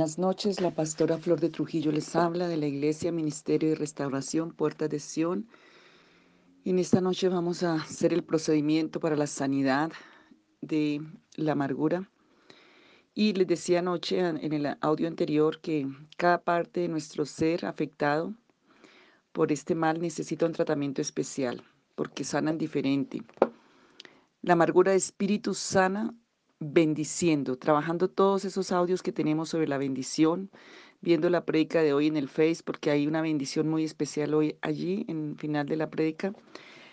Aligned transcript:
Buenas 0.00 0.18
noches, 0.18 0.62
la 0.62 0.70
pastora 0.70 1.18
Flor 1.18 1.40
de 1.40 1.50
Trujillo 1.50 1.92
les 1.92 2.16
habla 2.16 2.48
de 2.48 2.56
la 2.56 2.66
Iglesia 2.66 3.12
Ministerio 3.12 3.68
de 3.68 3.74
Restauración 3.74 4.50
Puerta 4.50 4.88
de 4.88 4.98
Sión. 4.98 5.46
En 6.64 6.78
esta 6.78 7.02
noche 7.02 7.28
vamos 7.28 7.62
a 7.62 7.74
hacer 7.74 8.14
el 8.14 8.24
procedimiento 8.24 8.98
para 8.98 9.14
la 9.14 9.26
sanidad 9.26 9.92
de 10.62 11.02
la 11.36 11.52
amargura. 11.52 12.08
Y 13.12 13.34
les 13.34 13.46
decía 13.46 13.80
anoche 13.80 14.20
en 14.20 14.54
el 14.54 14.74
audio 14.80 15.06
anterior 15.06 15.60
que 15.60 15.86
cada 16.16 16.40
parte 16.40 16.80
de 16.80 16.88
nuestro 16.88 17.26
ser 17.26 17.66
afectado 17.66 18.32
por 19.32 19.52
este 19.52 19.74
mal 19.74 20.00
necesita 20.00 20.46
un 20.46 20.52
tratamiento 20.52 21.02
especial, 21.02 21.62
porque 21.94 22.24
sanan 22.24 22.56
diferente. 22.56 23.20
La 24.40 24.54
amargura 24.54 24.92
de 24.92 24.96
espíritu 24.96 25.52
sana 25.52 26.14
bendiciendo, 26.60 27.56
trabajando 27.56 28.08
todos 28.08 28.44
esos 28.44 28.70
audios 28.70 29.02
que 29.02 29.12
tenemos 29.12 29.48
sobre 29.48 29.66
la 29.66 29.78
bendición, 29.78 30.50
viendo 31.00 31.30
la 31.30 31.44
prédica 31.46 31.82
de 31.82 31.94
hoy 31.94 32.06
en 32.06 32.16
el 32.16 32.28
Face, 32.28 32.62
porque 32.64 32.90
hay 32.90 33.06
una 33.06 33.22
bendición 33.22 33.68
muy 33.68 33.84
especial 33.84 34.34
hoy 34.34 34.56
allí, 34.60 35.06
en 35.08 35.30
el 35.30 35.36
final 35.36 35.66
de 35.66 35.76
la 35.76 35.90
prédica. 35.90 36.34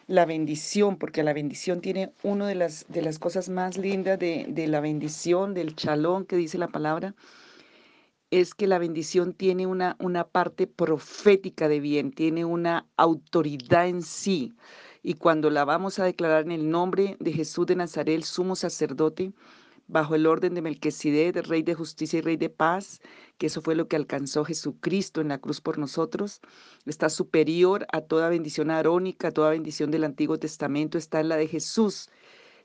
La 0.07 0.25
bendición, 0.25 0.97
porque 0.97 1.21
la 1.21 1.33
bendición 1.33 1.81
tiene 1.81 2.13
una 2.23 2.47
de 2.47 2.55
las, 2.55 2.85
de 2.87 3.01
las 3.01 3.19
cosas 3.19 3.49
más 3.49 3.77
lindas 3.77 4.17
de, 4.17 4.45
de 4.47 4.67
la 4.67 4.79
bendición, 4.79 5.53
del 5.53 5.75
chalón 5.75 6.25
que 6.25 6.37
dice 6.37 6.57
la 6.57 6.69
palabra, 6.69 7.13
es 8.31 8.53
que 8.53 8.67
la 8.67 8.77
bendición 8.79 9.33
tiene 9.33 9.67
una, 9.67 9.95
una 9.99 10.25
parte 10.25 10.67
profética 10.67 11.67
de 11.67 11.79
bien, 11.81 12.11
tiene 12.11 12.45
una 12.45 12.85
autoridad 12.97 13.87
en 13.87 14.01
sí. 14.01 14.53
Y 15.03 15.13
cuando 15.13 15.49
la 15.49 15.63
vamos 15.63 15.99
a 15.99 16.05
declarar 16.05 16.43
en 16.43 16.51
el 16.51 16.69
nombre 16.69 17.15
de 17.19 17.31
Jesús 17.31 17.65
de 17.67 17.75
Nazaret, 17.77 18.23
sumo 18.23 18.55
sacerdote, 18.55 19.31
bajo 19.87 20.15
el 20.15 20.27
orden 20.27 20.53
de 20.53 20.61
Melquisedec, 20.61 21.47
rey 21.47 21.63
de 21.63 21.73
justicia 21.73 22.19
y 22.19 22.21
rey 22.21 22.37
de 22.37 22.49
paz, 22.49 23.01
que 23.37 23.47
eso 23.47 23.61
fue 23.61 23.75
lo 23.75 23.87
que 23.87 23.95
alcanzó 23.95 24.43
Jesucristo 24.45 25.21
en 25.21 25.29
la 25.29 25.39
cruz 25.39 25.61
por 25.61 25.77
nosotros, 25.77 26.41
está 26.85 27.09
superior 27.09 27.87
a 27.91 28.01
toda 28.01 28.29
bendición 28.29 28.69
arónica, 28.71 29.29
a 29.29 29.31
toda 29.31 29.51
bendición 29.51 29.91
del 29.91 30.03
Antiguo 30.03 30.37
Testamento, 30.37 30.97
está 30.97 31.21
en 31.21 31.29
la 31.29 31.37
de 31.37 31.47
Jesús, 31.47 32.09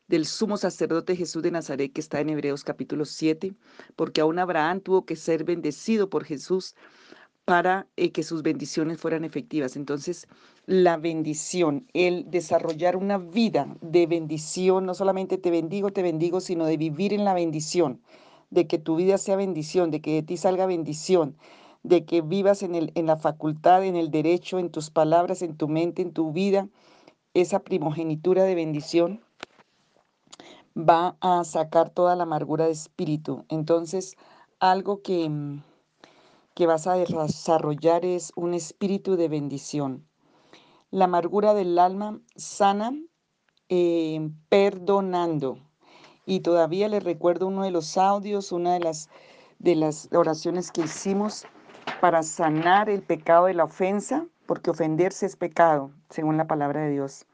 del 0.09 0.27
sumo 0.27 0.57
sacerdote 0.57 1.17
Jesús 1.17 1.43
de 1.43 1.53
Nazaret, 1.53 1.93
que 1.93 2.01
está 2.01 2.21
en 2.21 2.31
Hebreos 2.31 2.65
capítulo 2.65 3.05
7, 3.05 3.55
porque 3.97 4.21
aún 4.21 4.39
Abraham 4.39 4.81
tuvo 4.81 5.07
que 5.07 5.17
ser 5.17 5.45
bendecido 5.45 6.11
por 6.11 6.25
Jesús 6.25 6.75
para 7.45 7.89
eh, 7.97 8.13
que 8.13 8.23
sus 8.23 8.43
bendiciones 8.43 8.99
fueran 9.01 9.25
efectivas. 9.25 9.77
Entonces, 9.77 10.29
la 10.67 10.97
bendición, 10.97 11.87
el 11.93 12.31
desarrollar 12.31 12.97
una 12.97 13.19
vida 13.19 13.77
de 13.81 14.07
bendición, 14.07 14.87
no 14.87 14.95
solamente 14.95 15.39
te 15.39 15.51
bendigo, 15.51 15.91
te 15.91 16.03
bendigo, 16.03 16.41
sino 16.41 16.67
de 16.67 16.77
vivir 16.77 17.13
en 17.13 17.25
la 17.25 17.35
bendición, 17.35 18.01
de 18.51 18.67
que 18.67 18.79
tu 18.79 18.97
vida 18.97 19.19
sea 19.19 19.37
bendición, 19.37 19.91
de 19.91 20.01
que 20.01 20.15
de 20.15 20.23
ti 20.23 20.37
salga 20.37 20.67
bendición, 20.67 21.37
de 21.83 22.05
que 22.05 22.23
vivas 22.23 22.63
en, 22.63 22.75
el, 22.75 22.93
en 22.95 23.07
la 23.07 23.17
facultad, 23.17 23.85
en 23.85 23.97
el 23.97 24.11
derecho, 24.11 24.59
en 24.59 24.71
tus 24.71 24.91
palabras, 24.91 25.43
en 25.43 25.57
tu 25.57 25.69
mente, 25.69 26.03
en 26.03 26.13
tu 26.13 26.33
vida, 26.33 26.69
esa 27.35 27.61
primogenitura 27.61 28.45
de 28.45 28.55
bendición 28.55 29.21
va 30.77 31.17
a 31.21 31.45
sacar 31.45 31.91
toda 31.91 32.15
la 32.17 32.23
amargura 32.23 32.67
de 32.67 32.73
espíritu. 32.73 33.45
Entonces, 33.49 34.17
algo 34.61 35.03
que 35.03 35.29
mm, 35.29 35.63
que 36.55 36.67
vas 36.67 36.87
a 36.87 36.95
desarrollar 36.95 38.05
es 38.05 38.33
un 38.37 38.55
espíritu 38.55 39.17
de 39.17 39.29
bendición. 39.29 40.07
La 40.91 41.07
amargura 41.07 41.55
del 41.55 41.79
alma 41.79 42.21
sana 42.37 42.93
eh, 43.69 44.31
perdonando. 44.49 45.59
Y 46.27 46.41
todavía 46.41 46.89
les 46.89 47.03
recuerdo 47.03 47.47
uno 47.47 47.63
de 47.63 47.71
los 47.71 47.97
audios, 47.97 48.53
una 48.53 48.75
de 48.75 48.81
las, 48.81 49.09
de 49.59 49.75
las 49.75 50.09
oraciones 50.13 50.71
que 50.71 50.83
hicimos 50.83 51.47
para 52.01 52.23
sanar 52.23 52.91
el 52.91 53.03
pecado 53.03 53.47
de 53.47 53.55
la 53.55 53.65
ofensa, 53.65 54.27
porque 54.47 54.71
ofenderse 54.71 55.27
es 55.27 55.37
pecado, 55.37 55.91
según 56.11 56.37
la 56.37 56.47
palabra 56.47 56.83
de 56.83 56.91
Dios. 56.91 57.27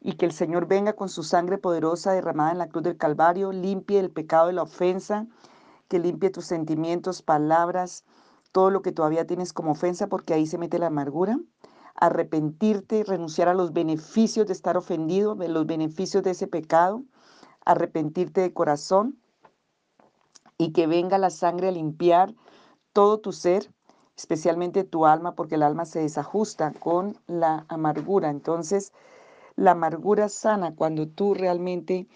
Y 0.00 0.14
que 0.14 0.24
el 0.26 0.32
Señor 0.32 0.66
venga 0.66 0.94
con 0.94 1.08
su 1.08 1.22
sangre 1.22 1.58
poderosa 1.58 2.12
derramada 2.12 2.52
en 2.52 2.58
la 2.58 2.68
cruz 2.68 2.84
del 2.84 2.96
Calvario, 2.96 3.52
limpie 3.52 4.00
el 4.00 4.10
pecado 4.10 4.46
de 4.46 4.54
la 4.54 4.62
ofensa, 4.62 5.26
que 5.88 5.98
limpie 5.98 6.30
tus 6.30 6.46
sentimientos, 6.46 7.22
palabras, 7.22 8.04
todo 8.56 8.70
lo 8.70 8.80
que 8.80 8.90
todavía 8.90 9.26
tienes 9.26 9.52
como 9.52 9.72
ofensa, 9.72 10.06
porque 10.06 10.32
ahí 10.32 10.46
se 10.46 10.56
mete 10.56 10.78
la 10.78 10.86
amargura. 10.86 11.38
Arrepentirte, 11.94 13.04
renunciar 13.04 13.48
a 13.48 13.54
los 13.54 13.74
beneficios 13.74 14.46
de 14.46 14.54
estar 14.54 14.78
ofendido, 14.78 15.34
de 15.34 15.48
los 15.48 15.66
beneficios 15.66 16.22
de 16.22 16.30
ese 16.30 16.46
pecado. 16.46 17.02
Arrepentirte 17.66 18.40
de 18.40 18.54
corazón 18.54 19.18
y 20.56 20.72
que 20.72 20.86
venga 20.86 21.18
la 21.18 21.28
sangre 21.28 21.68
a 21.68 21.70
limpiar 21.70 22.34
todo 22.94 23.18
tu 23.18 23.34
ser, 23.34 23.70
especialmente 24.16 24.84
tu 24.84 25.04
alma, 25.04 25.34
porque 25.34 25.56
el 25.56 25.62
alma 25.62 25.84
se 25.84 26.00
desajusta 26.00 26.72
con 26.72 27.18
la 27.26 27.66
amargura. 27.68 28.30
Entonces, 28.30 28.94
la 29.56 29.72
amargura 29.72 30.30
sana 30.30 30.74
cuando 30.74 31.06
tú 31.06 31.34
realmente 31.34 32.08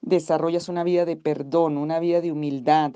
desarrollas 0.00 0.70
una 0.70 0.84
vida 0.84 1.04
de 1.04 1.16
perdón, 1.16 1.76
una 1.76 1.98
vida 1.98 2.22
de 2.22 2.32
humildad, 2.32 2.92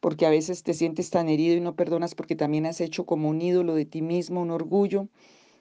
porque 0.00 0.26
a 0.26 0.30
veces 0.30 0.62
te 0.62 0.74
sientes 0.74 1.10
tan 1.10 1.28
herido 1.28 1.56
y 1.56 1.60
no 1.60 1.74
perdonas 1.74 2.14
porque 2.14 2.36
también 2.36 2.66
has 2.66 2.80
hecho 2.80 3.04
como 3.06 3.28
un 3.28 3.42
ídolo 3.42 3.74
de 3.74 3.84
ti 3.84 4.02
mismo, 4.02 4.42
un 4.42 4.50
orgullo, 4.50 5.08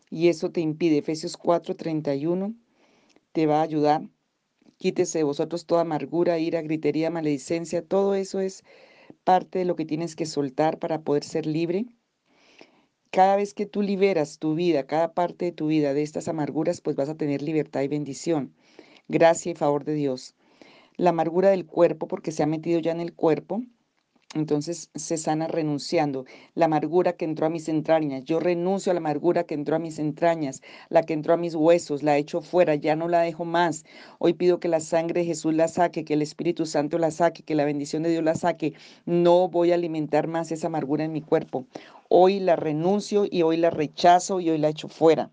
y 0.10 0.30
eso 0.30 0.52
te 0.52 0.62
impide. 0.62 1.00
Efesios 1.00 1.38
4:31 1.38 2.56
te 3.32 3.46
va 3.46 3.60
a 3.60 3.64
ayudar. 3.64 4.10
Quítese 4.78 5.20
de 5.20 5.24
vosotros 5.24 5.66
toda 5.66 5.82
amargura, 5.82 6.40
ira, 6.40 6.62
gritería, 6.62 7.10
maledicencia, 7.10 7.82
todo 7.82 8.14
eso 8.16 8.40
es 8.40 8.64
parte 9.24 9.60
de 9.60 9.66
lo 9.66 9.76
que 9.76 9.86
tienes 9.86 10.16
que 10.16 10.26
soltar 10.26 10.80
para 10.80 11.02
poder 11.02 11.24
ser 11.24 11.46
libre. 11.46 11.86
Cada 13.10 13.36
vez 13.38 13.54
que 13.54 13.66
tú 13.66 13.82
liberas 13.82 14.38
tu 14.38 14.54
vida, 14.54 14.86
cada 14.86 15.14
parte 15.14 15.46
de 15.46 15.52
tu 15.52 15.68
vida 15.68 15.94
de 15.94 16.04
estas 16.04 16.28
amarguras, 16.28 16.82
pues 16.82 16.96
vas 16.96 17.10
a 17.10 17.16
tener 17.16 17.42
libertad 17.42 17.82
y 17.82 17.88
bendición, 17.88 18.54
gracia 19.08 19.52
y 19.52 19.56
favor 19.56 19.86
de 19.86 19.96
Dios. 19.96 20.36
La 20.98 21.10
amargura 21.12 21.50
del 21.50 21.66
cuerpo, 21.66 22.08
porque 22.08 22.32
se 22.32 22.44
ha 22.44 22.48
metido 22.48 22.80
ya 22.80 22.92
en 22.92 23.00
el 23.00 23.14
cuerpo, 23.14 23.64
entonces 24.34 24.90
se 24.94 25.18
sana 25.18 25.48
renunciando. 25.48 26.26
La 26.54 26.66
amargura 26.66 27.14
que 27.14 27.26
entró 27.26 27.46
a 27.46 27.50
mis 27.50 27.70
entrañas. 27.70 28.26
Yo 28.26 28.40
renuncio 28.40 28.92
a 28.92 28.94
la 28.94 29.00
amargura 29.00 29.46
que 29.46 29.54
entró 29.54 29.76
a 29.76 29.80
mis 29.80 30.00
entrañas, 30.00 30.62
la 30.90 31.04
que 31.04 31.14
entró 31.14 31.34
a 31.34 31.38
mis 31.38 31.56
huesos, 31.56 32.04
la 32.04 32.18
echo 32.18 32.42
fuera, 32.42 32.76
ya 32.76 32.96
no 32.96 33.08
la 33.08 33.22
dejo 33.22 33.46
más. 33.46 33.86
Hoy 34.20 34.34
pido 34.34 34.60
que 34.60 34.68
la 34.68 34.82
sangre 34.82 35.22
de 35.22 35.28
Jesús 35.28 35.54
la 35.54 35.68
saque, 35.68 36.04
que 36.04 36.14
el 36.14 36.22
Espíritu 36.22 36.66
Santo 36.66 36.98
la 36.98 37.12
saque, 37.12 37.44
que 37.44 37.56
la 37.56 37.66
bendición 37.66 38.04
de 38.04 38.10
Dios 38.10 38.24
la 38.24 38.36
saque. 38.36 38.74
No 39.06 39.48
voy 39.48 39.72
a 39.72 39.76
alimentar 39.76 40.28
más 40.28 40.52
esa 40.52 40.68
amargura 40.68 41.06
en 41.06 41.14
mi 41.14 41.22
cuerpo. 41.22 41.66
Hoy 42.10 42.40
la 42.40 42.56
renuncio 42.56 43.26
y 43.30 43.44
hoy 43.44 43.58
la 43.58 43.70
rechazo 43.70 44.40
y 44.42 44.50
hoy 44.50 44.58
la 44.58 44.70
echo 44.70 44.90
fuera. 44.90 45.32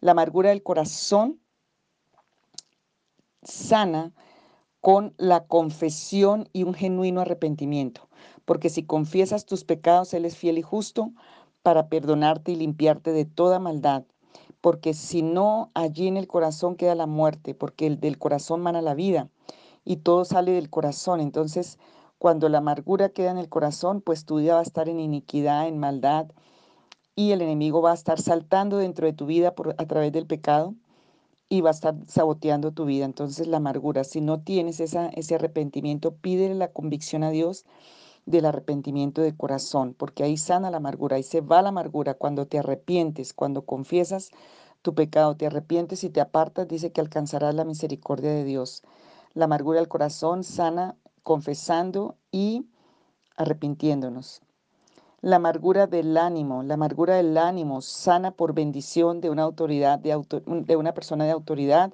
La 0.00 0.12
amargura 0.12 0.50
del 0.50 0.62
corazón 0.62 1.40
sana 3.42 4.12
con 4.80 5.14
la 5.16 5.46
confesión 5.46 6.48
y 6.52 6.62
un 6.64 6.74
genuino 6.74 7.20
arrepentimiento 7.20 8.08
porque 8.44 8.70
si 8.70 8.82
confiesas 8.84 9.46
tus 9.46 9.64
pecados, 9.64 10.14
Él 10.14 10.24
es 10.24 10.36
fiel 10.36 10.58
y 10.58 10.62
justo 10.62 11.12
para 11.62 11.88
perdonarte 11.88 12.52
y 12.52 12.56
limpiarte 12.56 13.12
de 13.12 13.24
toda 13.24 13.58
maldad. 13.58 14.04
Porque 14.60 14.94
si 14.94 15.22
no, 15.22 15.70
allí 15.74 16.06
en 16.06 16.16
el 16.16 16.28
corazón 16.28 16.76
queda 16.76 16.94
la 16.94 17.06
muerte, 17.06 17.54
porque 17.54 17.86
el 17.86 18.00
del 18.00 18.18
corazón 18.18 18.60
mana 18.60 18.82
la 18.82 18.94
vida 18.94 19.28
y 19.84 19.96
todo 19.96 20.24
sale 20.24 20.52
del 20.52 20.70
corazón. 20.70 21.20
Entonces, 21.20 21.78
cuando 22.18 22.48
la 22.48 22.58
amargura 22.58 23.08
queda 23.08 23.32
en 23.32 23.38
el 23.38 23.48
corazón, 23.48 24.00
pues 24.00 24.24
tu 24.24 24.36
vida 24.36 24.54
va 24.54 24.60
a 24.60 24.64
estar 24.64 24.88
en 24.88 25.00
iniquidad, 25.00 25.66
en 25.66 25.78
maldad, 25.78 26.28
y 27.16 27.32
el 27.32 27.42
enemigo 27.42 27.82
va 27.82 27.90
a 27.90 27.94
estar 27.94 28.20
saltando 28.20 28.78
dentro 28.78 29.06
de 29.06 29.12
tu 29.12 29.26
vida 29.26 29.54
por, 29.54 29.74
a 29.76 29.86
través 29.86 30.12
del 30.12 30.26
pecado 30.26 30.74
y 31.48 31.60
va 31.60 31.70
a 31.70 31.72
estar 31.72 31.94
saboteando 32.06 32.72
tu 32.72 32.84
vida. 32.86 33.04
Entonces, 33.04 33.46
la 33.46 33.58
amargura, 33.58 34.04
si 34.04 34.20
no 34.20 34.40
tienes 34.40 34.80
ese 34.80 35.34
arrepentimiento, 35.34 36.14
pídele 36.14 36.54
la 36.54 36.68
convicción 36.68 37.24
a 37.24 37.30
Dios 37.30 37.66
del 38.26 38.46
arrepentimiento 38.46 39.22
de 39.22 39.36
corazón, 39.36 39.94
porque 39.94 40.24
ahí 40.24 40.36
sana 40.36 40.70
la 40.70 40.76
amargura, 40.78 41.16
ahí 41.16 41.22
se 41.22 41.40
va 41.40 41.62
la 41.62 41.70
amargura 41.70 42.14
cuando 42.14 42.46
te 42.46 42.58
arrepientes, 42.58 43.32
cuando 43.32 43.62
confiesas 43.62 44.30
tu 44.82 44.94
pecado, 44.94 45.36
te 45.36 45.46
arrepientes 45.46 46.04
y 46.04 46.10
te 46.10 46.20
apartas, 46.20 46.68
dice 46.68 46.92
que 46.92 47.00
alcanzarás 47.00 47.54
la 47.54 47.64
misericordia 47.64 48.30
de 48.30 48.44
Dios. 48.44 48.82
La 49.34 49.46
amargura 49.46 49.78
del 49.78 49.88
corazón 49.88 50.44
sana 50.44 50.96
confesando 51.22 52.16
y 52.30 52.66
arrepintiéndonos. 53.36 54.42
La 55.20 55.36
amargura 55.36 55.86
del 55.86 56.16
ánimo, 56.16 56.64
la 56.64 56.74
amargura 56.74 57.14
del 57.14 57.38
ánimo 57.38 57.80
sana 57.80 58.32
por 58.32 58.54
bendición 58.54 59.20
de 59.20 59.30
una 59.30 59.44
autoridad, 59.44 60.00
de, 60.00 60.20
de 60.46 60.76
una 60.76 60.94
persona 60.94 61.24
de 61.24 61.30
autoridad, 61.30 61.92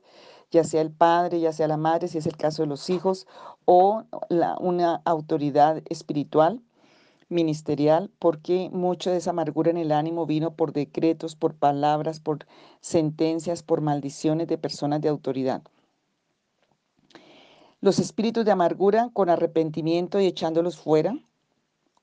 ya 0.51 0.65
sea 0.65 0.81
el 0.81 0.91
padre, 0.91 1.41
ya 1.41 1.53
sea 1.53 1.69
la 1.69 1.77
madre, 1.77 2.09
si 2.09 2.19
es 2.19 2.27
el 2.27 2.37
caso 2.37 2.63
de 2.63 2.69
los 2.69 2.89
hijos, 2.91 3.27
o 3.65 4.05
una 4.61 5.03
autoridad 5.05 5.83
espiritual, 5.89 6.63
ministerial, 7.29 8.11
porque 8.19 8.71
mucha 8.73 9.11
de 9.11 9.19
esa 9.19 9.31
amargura 9.31 9.71
en 9.71 9.77
el 9.77 9.93
ánimo 9.93 10.25
vino 10.25 10.55
por 10.55 10.73
decretos, 10.73 11.37
por 11.37 11.55
palabras, 11.55 12.21
por 12.21 12.47
sentencias, 12.81 13.63
por 13.63 13.83
maldiciones 13.83 14.49
de 14.49 14.57
personas 14.57 15.03
de 15.03 15.09
autoridad. 15.09 15.63
Los 17.81 17.99
espíritus 17.99 18.45
de 18.45 18.51
amargura 18.51 19.11
con 19.13 19.29
arrepentimiento 19.29 20.19
y 20.21 20.27
echándolos 20.27 20.79
fuera, 20.79 21.19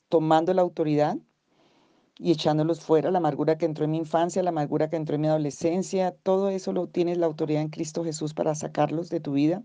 tomando 0.09 0.53
la 0.53 0.61
autoridad 0.61 1.17
y 2.17 2.31
echándolos 2.31 2.81
fuera, 2.81 3.11
la 3.11 3.17
amargura 3.17 3.57
que 3.57 3.65
entró 3.65 3.85
en 3.85 3.91
mi 3.91 3.97
infancia, 3.97 4.43
la 4.43 4.49
amargura 4.49 4.89
que 4.89 4.95
entró 4.95 5.15
en 5.15 5.21
mi 5.21 5.27
adolescencia, 5.27 6.11
todo 6.23 6.49
eso 6.49 6.73
lo 6.73 6.87
tienes 6.87 7.17
la 7.17 7.25
autoridad 7.25 7.61
en 7.61 7.69
Cristo 7.69 8.03
Jesús 8.03 8.33
para 8.33 8.55
sacarlos 8.55 9.09
de 9.09 9.19
tu 9.19 9.33
vida. 9.33 9.63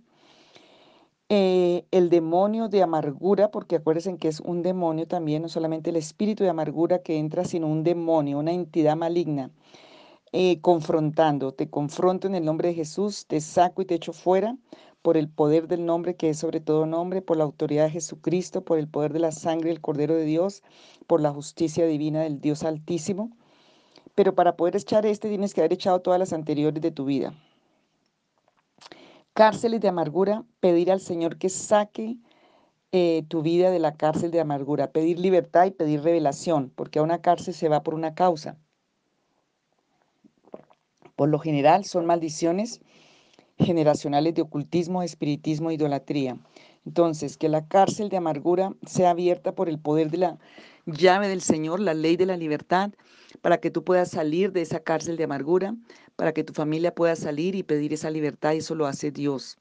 Eh, 1.28 1.86
el 1.92 2.10
demonio 2.10 2.68
de 2.68 2.82
amargura, 2.82 3.52
porque 3.52 3.76
acuérdense 3.76 4.16
que 4.18 4.26
es 4.26 4.40
un 4.40 4.62
demonio 4.62 5.06
también, 5.06 5.42
no 5.42 5.48
solamente 5.48 5.90
el 5.90 5.96
espíritu 5.96 6.42
de 6.42 6.50
amargura 6.50 7.02
que 7.02 7.18
entra, 7.18 7.44
sino 7.44 7.68
un 7.68 7.84
demonio, 7.84 8.40
una 8.40 8.52
entidad 8.52 8.96
maligna, 8.96 9.52
eh, 10.32 10.60
confrontando, 10.60 11.52
te 11.52 11.70
confronto 11.70 12.26
en 12.26 12.34
el 12.34 12.44
nombre 12.44 12.68
de 12.68 12.74
Jesús, 12.74 13.26
te 13.26 13.40
saco 13.40 13.82
y 13.82 13.84
te 13.86 13.94
echo 13.94 14.12
fuera 14.12 14.56
por 15.02 15.16
el 15.16 15.28
poder 15.28 15.66
del 15.68 15.86
nombre 15.86 16.16
que 16.16 16.30
es 16.30 16.38
sobre 16.38 16.60
todo 16.60 16.86
nombre, 16.86 17.22
por 17.22 17.36
la 17.36 17.44
autoridad 17.44 17.84
de 17.84 17.90
Jesucristo, 17.90 18.64
por 18.64 18.78
el 18.78 18.88
poder 18.88 19.12
de 19.12 19.20
la 19.20 19.32
sangre 19.32 19.70
del 19.70 19.80
Cordero 19.80 20.14
de 20.14 20.24
Dios, 20.24 20.62
por 21.06 21.20
la 21.20 21.32
justicia 21.32 21.86
divina 21.86 22.22
del 22.22 22.40
Dios 22.40 22.62
Altísimo. 22.64 23.30
Pero 24.14 24.34
para 24.34 24.56
poder 24.56 24.76
echar 24.76 25.06
este 25.06 25.28
tienes 25.28 25.54
que 25.54 25.60
haber 25.60 25.72
echado 25.72 26.00
todas 26.00 26.18
las 26.18 26.32
anteriores 26.32 26.82
de 26.82 26.90
tu 26.90 27.04
vida. 27.04 27.34
Cárceles 29.32 29.80
de 29.80 29.88
amargura, 29.88 30.44
pedir 30.60 30.90
al 30.90 31.00
Señor 31.00 31.38
que 31.38 31.48
saque 31.48 32.18
eh, 32.92 33.22
tu 33.28 33.40
vida 33.42 33.70
de 33.70 33.78
la 33.78 33.94
cárcel 33.94 34.32
de 34.32 34.40
amargura, 34.40 34.90
pedir 34.90 35.18
libertad 35.18 35.66
y 35.66 35.70
pedir 35.70 36.02
revelación, 36.02 36.72
porque 36.74 36.98
a 36.98 37.02
una 37.02 37.22
cárcel 37.22 37.54
se 37.54 37.68
va 37.68 37.82
por 37.82 37.94
una 37.94 38.14
causa. 38.14 38.58
Por 41.14 41.28
lo 41.28 41.38
general 41.38 41.84
son 41.84 42.06
maldiciones 42.06 42.80
generacionales 43.60 44.34
de 44.34 44.42
ocultismo, 44.42 45.02
espiritismo, 45.02 45.70
idolatría. 45.70 46.38
Entonces, 46.86 47.36
que 47.36 47.48
la 47.48 47.66
cárcel 47.66 48.08
de 48.08 48.16
amargura 48.16 48.74
sea 48.86 49.10
abierta 49.10 49.54
por 49.54 49.68
el 49.68 49.78
poder 49.78 50.10
de 50.10 50.18
la 50.18 50.38
llave 50.86 51.28
del 51.28 51.42
Señor, 51.42 51.80
la 51.80 51.94
ley 51.94 52.16
de 52.16 52.26
la 52.26 52.36
libertad, 52.36 52.92
para 53.42 53.58
que 53.58 53.70
tú 53.70 53.84
puedas 53.84 54.10
salir 54.10 54.52
de 54.52 54.62
esa 54.62 54.80
cárcel 54.80 55.16
de 55.16 55.24
amargura, 55.24 55.76
para 56.16 56.32
que 56.32 56.44
tu 56.44 56.52
familia 56.52 56.94
pueda 56.94 57.16
salir 57.16 57.54
y 57.54 57.62
pedir 57.62 57.92
esa 57.92 58.10
libertad, 58.10 58.54
y 58.54 58.58
eso 58.58 58.74
lo 58.74 58.86
hace 58.86 59.10
Dios. 59.10 59.58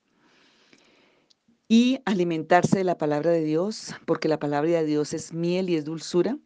Y 1.68 2.00
alimentarse 2.06 2.80
de 2.80 2.84
la 2.84 2.98
palabra 2.98 3.32
de 3.32 3.44
Dios, 3.44 3.94
porque 4.06 4.28
la 4.28 4.40
palabra 4.40 4.72
de 4.72 4.86
Dios 4.86 5.14
es 5.14 5.34
miel 5.34 5.70
y 5.70 5.76
es 5.76 5.86
dulzura, 5.86 6.38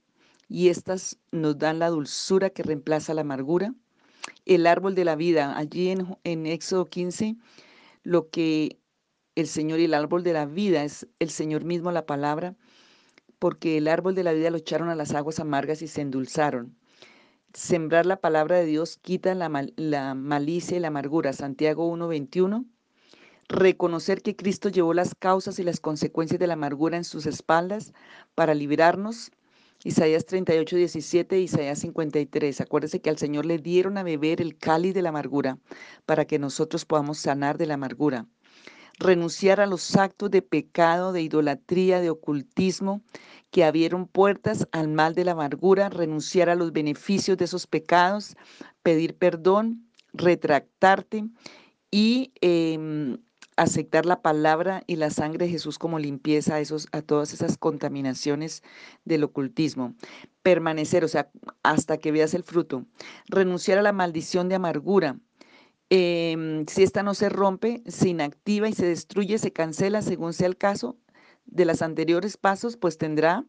y 0.49 0.69
estas 0.69 1.17
nos 1.31 1.57
dan 1.57 1.79
la 1.79 1.89
dulzura 1.89 2.49
que 2.49 2.63
reemplaza 2.63 3.13
la 3.13 3.21
amargura 3.21 3.73
el 4.45 4.67
árbol 4.67 4.95
de 4.95 5.05
la 5.05 5.15
vida. 5.15 5.57
Allí 5.57 5.89
en, 5.89 6.17
en 6.23 6.45
Éxodo 6.45 6.85
15, 6.85 7.35
lo 8.03 8.29
que 8.29 8.79
el 9.35 9.47
Señor 9.47 9.79
y 9.79 9.85
el 9.85 9.93
árbol 9.93 10.23
de 10.23 10.33
la 10.33 10.45
vida 10.45 10.83
es 10.83 11.07
el 11.19 11.29
Señor 11.29 11.63
mismo 11.63 11.91
la 11.91 12.05
palabra, 12.05 12.55
porque 13.39 13.77
el 13.77 13.87
árbol 13.87 14.15
de 14.15 14.23
la 14.23 14.33
vida 14.33 14.51
lo 14.51 14.57
echaron 14.57 14.89
a 14.89 14.95
las 14.95 15.13
aguas 15.13 15.39
amargas 15.39 15.81
y 15.81 15.87
se 15.87 16.01
endulzaron. 16.01 16.77
Sembrar 17.53 18.05
la 18.05 18.17
palabra 18.17 18.57
de 18.57 18.65
Dios 18.65 18.97
quita 18.97 19.35
la, 19.35 19.67
la 19.75 20.15
malicia 20.15 20.77
y 20.77 20.79
la 20.79 20.87
amargura. 20.87 21.33
Santiago 21.33 21.91
1.21. 21.91 22.65
Reconocer 23.49 24.21
que 24.21 24.35
Cristo 24.35 24.69
llevó 24.69 24.93
las 24.93 25.13
causas 25.13 25.59
y 25.59 25.63
las 25.63 25.79
consecuencias 25.79 26.39
de 26.39 26.47
la 26.47 26.53
amargura 26.53 26.97
en 26.97 27.03
sus 27.03 27.25
espaldas 27.25 27.93
para 28.33 28.55
librarnos 28.55 29.31
Isaías 29.83 30.25
38, 30.25 30.77
17, 30.77 31.39
Isaías 31.39 31.79
53. 31.79 32.61
Acuérdese 32.61 33.01
que 33.01 33.09
al 33.09 33.17
Señor 33.17 33.45
le 33.45 33.57
dieron 33.57 33.97
a 33.97 34.03
beber 34.03 34.39
el 34.41 34.57
cáliz 34.57 34.93
de 34.93 35.01
la 35.01 35.09
amargura 35.09 35.57
para 36.05 36.25
que 36.25 36.39
nosotros 36.39 36.85
podamos 36.85 37.17
sanar 37.17 37.57
de 37.57 37.65
la 37.65 37.73
amargura. 37.73 38.27
Renunciar 38.97 39.59
a 39.59 39.65
los 39.65 39.95
actos 39.95 40.31
de 40.31 40.41
pecado, 40.41 41.11
de 41.11 41.21
idolatría, 41.21 41.99
de 41.99 42.11
ocultismo 42.11 43.01
que 43.51 43.65
abrieron 43.65 44.07
puertas 44.07 44.67
al 44.71 44.87
mal 44.87 45.15
de 45.15 45.25
la 45.25 45.33
amargura, 45.33 45.89
renunciar 45.89 46.49
a 46.49 46.55
los 46.55 46.71
beneficios 46.71 47.37
de 47.37 47.45
esos 47.45 47.67
pecados, 47.67 48.35
pedir 48.83 49.17
perdón, 49.17 49.89
retractarte 50.13 51.25
y 51.91 52.31
em, 52.41 53.17
aceptar 53.57 54.05
la 54.05 54.21
palabra 54.21 54.83
y 54.87 54.95
la 54.95 55.09
sangre 55.09 55.45
de 55.45 55.51
Jesús 55.51 55.77
como 55.77 55.99
limpieza 55.99 56.55
a, 56.55 56.59
esos, 56.59 56.87
a 56.91 57.01
todas 57.01 57.33
esas 57.33 57.57
contaminaciones 57.57 58.63
del 59.05 59.23
ocultismo. 59.23 59.95
Permanecer, 60.41 61.03
o 61.03 61.07
sea, 61.07 61.29
hasta 61.63 61.97
que 61.97 62.11
veas 62.11 62.33
el 62.33 62.43
fruto. 62.43 62.85
Renunciar 63.27 63.77
a 63.77 63.83
la 63.83 63.93
maldición 63.93 64.49
de 64.49 64.55
amargura. 64.55 65.19
Em, 65.89 66.65
si 66.67 66.83
esta 66.83 67.03
no 67.03 67.13
se 67.13 67.29
rompe, 67.29 67.83
se 67.85 68.09
inactiva 68.09 68.67
y 68.67 68.73
se 68.73 68.85
destruye, 68.85 69.37
se 69.37 69.53
cancela 69.53 70.01
según 70.01 70.33
sea 70.33 70.47
el 70.47 70.57
caso 70.57 70.97
de 71.45 71.65
los 71.65 71.81
anteriores 71.81 72.37
pasos, 72.37 72.77
pues 72.77 72.97
tendrá, 72.97 73.45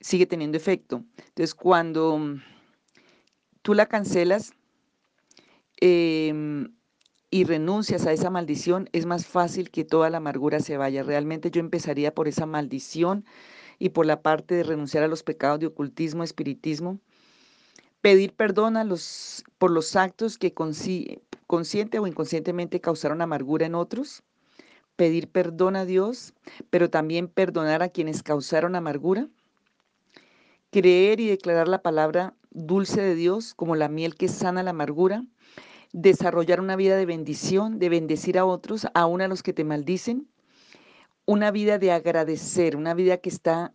sigue 0.00 0.26
teniendo 0.26 0.56
efecto. 0.56 1.04
Entonces, 1.16 1.54
cuando 1.54 2.20
tú 3.62 3.74
la 3.74 3.86
cancelas, 3.86 4.52
eh, 5.80 6.68
y 7.34 7.42
renuncias 7.42 8.06
a 8.06 8.12
esa 8.12 8.30
maldición, 8.30 8.88
es 8.92 9.06
más 9.06 9.26
fácil 9.26 9.72
que 9.72 9.84
toda 9.84 10.08
la 10.08 10.18
amargura 10.18 10.60
se 10.60 10.76
vaya. 10.76 11.02
Realmente 11.02 11.50
yo 11.50 11.58
empezaría 11.58 12.14
por 12.14 12.28
esa 12.28 12.46
maldición 12.46 13.24
y 13.80 13.88
por 13.88 14.06
la 14.06 14.22
parte 14.22 14.54
de 14.54 14.62
renunciar 14.62 15.02
a 15.02 15.08
los 15.08 15.24
pecados 15.24 15.58
de 15.58 15.66
ocultismo, 15.66 16.22
espiritismo. 16.22 17.00
Pedir 18.00 18.34
perdón 18.34 18.76
a 18.76 18.84
los, 18.84 19.42
por 19.58 19.72
los 19.72 19.96
actos 19.96 20.38
que 20.38 20.54
consciente 20.54 21.98
o 21.98 22.06
inconscientemente 22.06 22.80
causaron 22.80 23.20
amargura 23.20 23.66
en 23.66 23.74
otros. 23.74 24.22
Pedir 24.94 25.26
perdón 25.26 25.74
a 25.74 25.84
Dios, 25.84 26.34
pero 26.70 26.88
también 26.88 27.26
perdonar 27.26 27.82
a 27.82 27.88
quienes 27.88 28.22
causaron 28.22 28.76
amargura. 28.76 29.26
Creer 30.70 31.18
y 31.18 31.26
declarar 31.26 31.66
la 31.66 31.82
palabra 31.82 32.36
dulce 32.52 33.02
de 33.02 33.16
Dios 33.16 33.54
como 33.54 33.74
la 33.74 33.88
miel 33.88 34.14
que 34.14 34.28
sana 34.28 34.62
la 34.62 34.70
amargura 34.70 35.24
desarrollar 35.94 36.60
una 36.60 36.74
vida 36.74 36.96
de 36.96 37.06
bendición, 37.06 37.78
de 37.78 37.88
bendecir 37.88 38.36
a 38.36 38.44
otros, 38.44 38.88
aún 38.94 39.22
a 39.22 39.28
los 39.28 39.44
que 39.44 39.52
te 39.52 39.62
maldicen, 39.62 40.28
una 41.24 41.52
vida 41.52 41.78
de 41.78 41.92
agradecer, 41.92 42.74
una 42.74 42.94
vida 42.94 43.18
que 43.18 43.28
está 43.28 43.72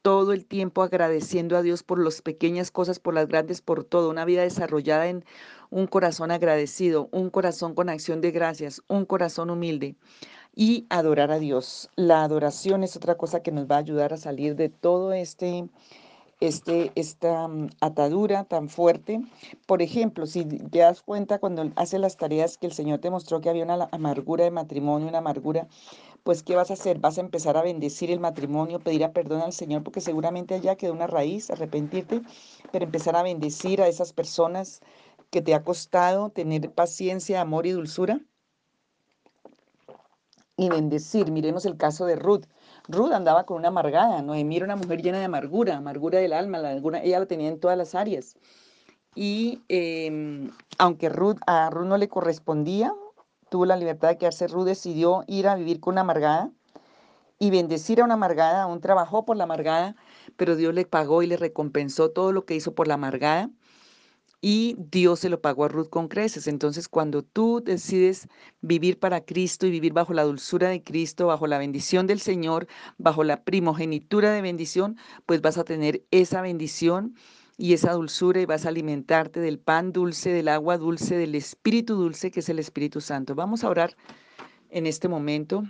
todo 0.00 0.32
el 0.32 0.46
tiempo 0.46 0.82
agradeciendo 0.82 1.58
a 1.58 1.62
Dios 1.62 1.82
por 1.82 2.02
las 2.02 2.22
pequeñas 2.22 2.70
cosas, 2.70 2.98
por 2.98 3.12
las 3.12 3.28
grandes, 3.28 3.60
por 3.60 3.84
todo, 3.84 4.08
una 4.08 4.24
vida 4.24 4.40
desarrollada 4.40 5.08
en 5.08 5.22
un 5.68 5.86
corazón 5.86 6.30
agradecido, 6.30 7.10
un 7.12 7.28
corazón 7.28 7.74
con 7.74 7.90
acción 7.90 8.22
de 8.22 8.30
gracias, 8.30 8.82
un 8.88 9.04
corazón 9.04 9.50
humilde 9.50 9.96
y 10.56 10.86
adorar 10.88 11.30
a 11.30 11.38
Dios. 11.38 11.90
La 11.94 12.24
adoración 12.24 12.84
es 12.84 12.96
otra 12.96 13.16
cosa 13.16 13.42
que 13.42 13.52
nos 13.52 13.70
va 13.70 13.76
a 13.76 13.80
ayudar 13.80 14.14
a 14.14 14.16
salir 14.16 14.56
de 14.56 14.70
todo 14.70 15.12
este 15.12 15.68
este, 16.40 16.92
esta 16.94 17.48
mm, 17.48 17.68
atadura 17.80 18.44
tan 18.44 18.68
fuerte. 18.68 19.20
Por 19.66 19.82
ejemplo, 19.82 20.26
si 20.26 20.44
te 20.44 20.78
das 20.80 21.02
cuenta 21.02 21.38
cuando 21.38 21.70
haces 21.76 22.00
las 22.00 22.16
tareas 22.16 22.58
que 22.58 22.66
el 22.66 22.72
Señor 22.72 23.00
te 23.00 23.10
mostró 23.10 23.40
que 23.40 23.50
había 23.50 23.64
una 23.64 23.88
amargura 23.92 24.44
de 24.44 24.50
matrimonio, 24.50 25.08
una 25.08 25.18
amargura, 25.18 25.68
pues 26.22 26.42
¿qué 26.42 26.56
vas 26.56 26.70
a 26.70 26.74
hacer? 26.74 26.98
Vas 26.98 27.18
a 27.18 27.22
empezar 27.22 27.56
a 27.56 27.62
bendecir 27.62 28.10
el 28.10 28.20
matrimonio, 28.20 28.80
pedir 28.80 29.04
a 29.04 29.12
perdón 29.12 29.42
al 29.42 29.52
Señor, 29.52 29.82
porque 29.82 30.00
seguramente 30.00 30.54
allá 30.54 30.76
quedó 30.76 30.92
una 30.92 31.06
raíz, 31.06 31.50
arrepentirte, 31.50 32.22
pero 32.72 32.84
empezar 32.84 33.16
a 33.16 33.22
bendecir 33.22 33.82
a 33.82 33.88
esas 33.88 34.12
personas 34.12 34.80
que 35.30 35.42
te 35.42 35.54
ha 35.54 35.64
costado 35.64 36.30
tener 36.30 36.72
paciencia, 36.72 37.40
amor 37.40 37.66
y 37.66 37.72
dulzura. 37.72 38.20
Y 40.60 40.68
bendecir, 40.68 41.30
miremos 41.30 41.64
el 41.64 41.78
caso 41.78 42.04
de 42.04 42.16
Ruth. 42.16 42.44
Ruth 42.86 43.12
andaba 43.12 43.46
con 43.46 43.56
una 43.56 43.68
amargada, 43.68 44.20
Noemí 44.20 44.58
era 44.58 44.66
una 44.66 44.76
mujer 44.76 45.00
llena 45.00 45.18
de 45.18 45.24
amargura, 45.24 45.78
amargura 45.78 46.18
del 46.18 46.34
alma, 46.34 46.58
la, 46.58 46.74
ella 47.02 47.18
la 47.18 47.24
tenía 47.24 47.48
en 47.48 47.58
todas 47.58 47.78
las 47.78 47.94
áreas. 47.94 48.36
Y 49.14 49.62
em, 49.68 50.50
aunque 50.76 51.08
Ruth, 51.08 51.38
a 51.46 51.70
Ruth 51.70 51.86
no 51.86 51.96
le 51.96 52.10
correspondía, 52.10 52.92
tuvo 53.48 53.64
la 53.64 53.78
libertad 53.78 54.10
de 54.10 54.18
quedarse, 54.18 54.48
Ruth 54.48 54.66
decidió 54.66 55.24
ir 55.26 55.48
a 55.48 55.54
vivir 55.54 55.80
con 55.80 55.94
una 55.94 56.02
amargada 56.02 56.50
y 57.38 57.48
bendecir 57.48 58.02
a 58.02 58.04
una 58.04 58.14
amargada, 58.14 58.64
aún 58.64 58.82
trabajó 58.82 59.24
por 59.24 59.38
la 59.38 59.44
amargada, 59.44 59.96
pero 60.36 60.56
Dios 60.56 60.74
le 60.74 60.84
pagó 60.84 61.22
y 61.22 61.26
le 61.26 61.38
recompensó 61.38 62.10
todo 62.10 62.32
lo 62.32 62.44
que 62.44 62.54
hizo 62.54 62.74
por 62.74 62.86
la 62.86 62.94
amargada 62.94 63.48
y 64.40 64.76
Dios 64.78 65.20
se 65.20 65.28
lo 65.28 65.40
pagó 65.40 65.64
a 65.64 65.68
Ruth 65.68 65.90
con 65.90 66.08
creces. 66.08 66.46
Entonces, 66.46 66.88
cuando 66.88 67.22
tú 67.22 67.62
decides 67.64 68.28
vivir 68.62 68.98
para 68.98 69.24
Cristo 69.24 69.66
y 69.66 69.70
vivir 69.70 69.92
bajo 69.92 70.14
la 70.14 70.24
dulzura 70.24 70.68
de 70.70 70.82
Cristo, 70.82 71.26
bajo 71.26 71.46
la 71.46 71.58
bendición 71.58 72.06
del 72.06 72.20
Señor, 72.20 72.66
bajo 72.96 73.22
la 73.24 73.44
primogenitura 73.44 74.32
de 74.32 74.42
bendición, 74.42 74.96
pues 75.26 75.42
vas 75.42 75.58
a 75.58 75.64
tener 75.64 76.04
esa 76.10 76.40
bendición 76.40 77.14
y 77.58 77.74
esa 77.74 77.92
dulzura 77.92 78.40
y 78.40 78.46
vas 78.46 78.64
a 78.64 78.70
alimentarte 78.70 79.40
del 79.40 79.58
pan 79.58 79.92
dulce, 79.92 80.30
del 80.30 80.48
agua 80.48 80.78
dulce, 80.78 81.16
del 81.18 81.34
Espíritu 81.34 81.94
dulce 81.94 82.30
que 82.30 82.40
es 82.40 82.48
el 82.48 82.58
Espíritu 82.58 83.02
Santo. 83.02 83.34
Vamos 83.34 83.64
a 83.64 83.68
orar 83.68 83.96
en 84.70 84.86
este 84.86 85.08
momento 85.08 85.64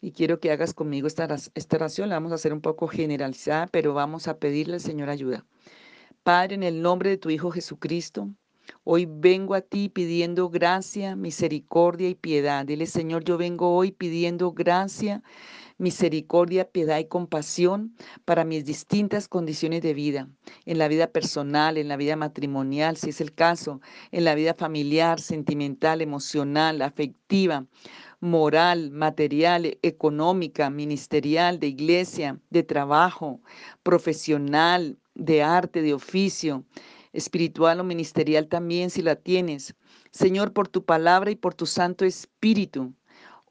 y 0.00 0.12
quiero 0.12 0.40
que 0.40 0.50
hagas 0.50 0.72
conmigo 0.72 1.06
esta, 1.06 1.28
esta 1.54 1.76
oración. 1.76 2.08
La 2.08 2.16
vamos 2.16 2.32
a 2.32 2.36
hacer 2.36 2.54
un 2.54 2.62
poco 2.62 2.88
generalizada, 2.88 3.66
pero 3.66 3.92
vamos 3.92 4.28
a 4.28 4.38
pedirle 4.38 4.74
al 4.74 4.80
Señor 4.80 5.10
ayuda. 5.10 5.44
Padre, 6.24 6.54
en 6.54 6.62
el 6.62 6.80
nombre 6.80 7.10
de 7.10 7.18
tu 7.18 7.28
Hijo 7.28 7.50
Jesucristo, 7.50 8.30
hoy 8.82 9.06
vengo 9.06 9.52
a 9.52 9.60
ti 9.60 9.90
pidiendo 9.90 10.48
gracia, 10.48 11.16
misericordia 11.16 12.08
y 12.08 12.14
piedad. 12.14 12.64
Dile, 12.64 12.86
Señor, 12.86 13.24
yo 13.24 13.36
vengo 13.36 13.76
hoy 13.76 13.92
pidiendo 13.92 14.52
gracia, 14.52 15.22
misericordia, 15.76 16.64
piedad 16.70 16.98
y 16.98 17.08
compasión 17.08 17.94
para 18.24 18.46
mis 18.46 18.64
distintas 18.64 19.28
condiciones 19.28 19.82
de 19.82 19.92
vida, 19.92 20.30
en 20.64 20.78
la 20.78 20.88
vida 20.88 21.08
personal, 21.08 21.76
en 21.76 21.88
la 21.88 21.98
vida 21.98 22.16
matrimonial, 22.16 22.96
si 22.96 23.10
es 23.10 23.20
el 23.20 23.34
caso, 23.34 23.82
en 24.10 24.24
la 24.24 24.34
vida 24.34 24.54
familiar, 24.54 25.20
sentimental, 25.20 26.00
emocional, 26.00 26.80
afectiva, 26.80 27.66
moral, 28.20 28.90
material, 28.92 29.76
económica, 29.82 30.70
ministerial, 30.70 31.58
de 31.58 31.66
iglesia, 31.66 32.40
de 32.48 32.62
trabajo, 32.62 33.42
profesional, 33.82 34.96
de 35.14 35.42
arte, 35.42 35.82
de 35.82 35.94
oficio, 35.94 36.64
espiritual 37.12 37.80
o 37.80 37.84
ministerial 37.84 38.48
también 38.48 38.90
si 38.90 39.02
la 39.02 39.16
tienes. 39.16 39.74
Señor, 40.10 40.52
por 40.52 40.68
tu 40.68 40.84
palabra 40.84 41.30
y 41.30 41.36
por 41.36 41.54
tu 41.54 41.66
Santo 41.66 42.04
Espíritu, 42.04 42.92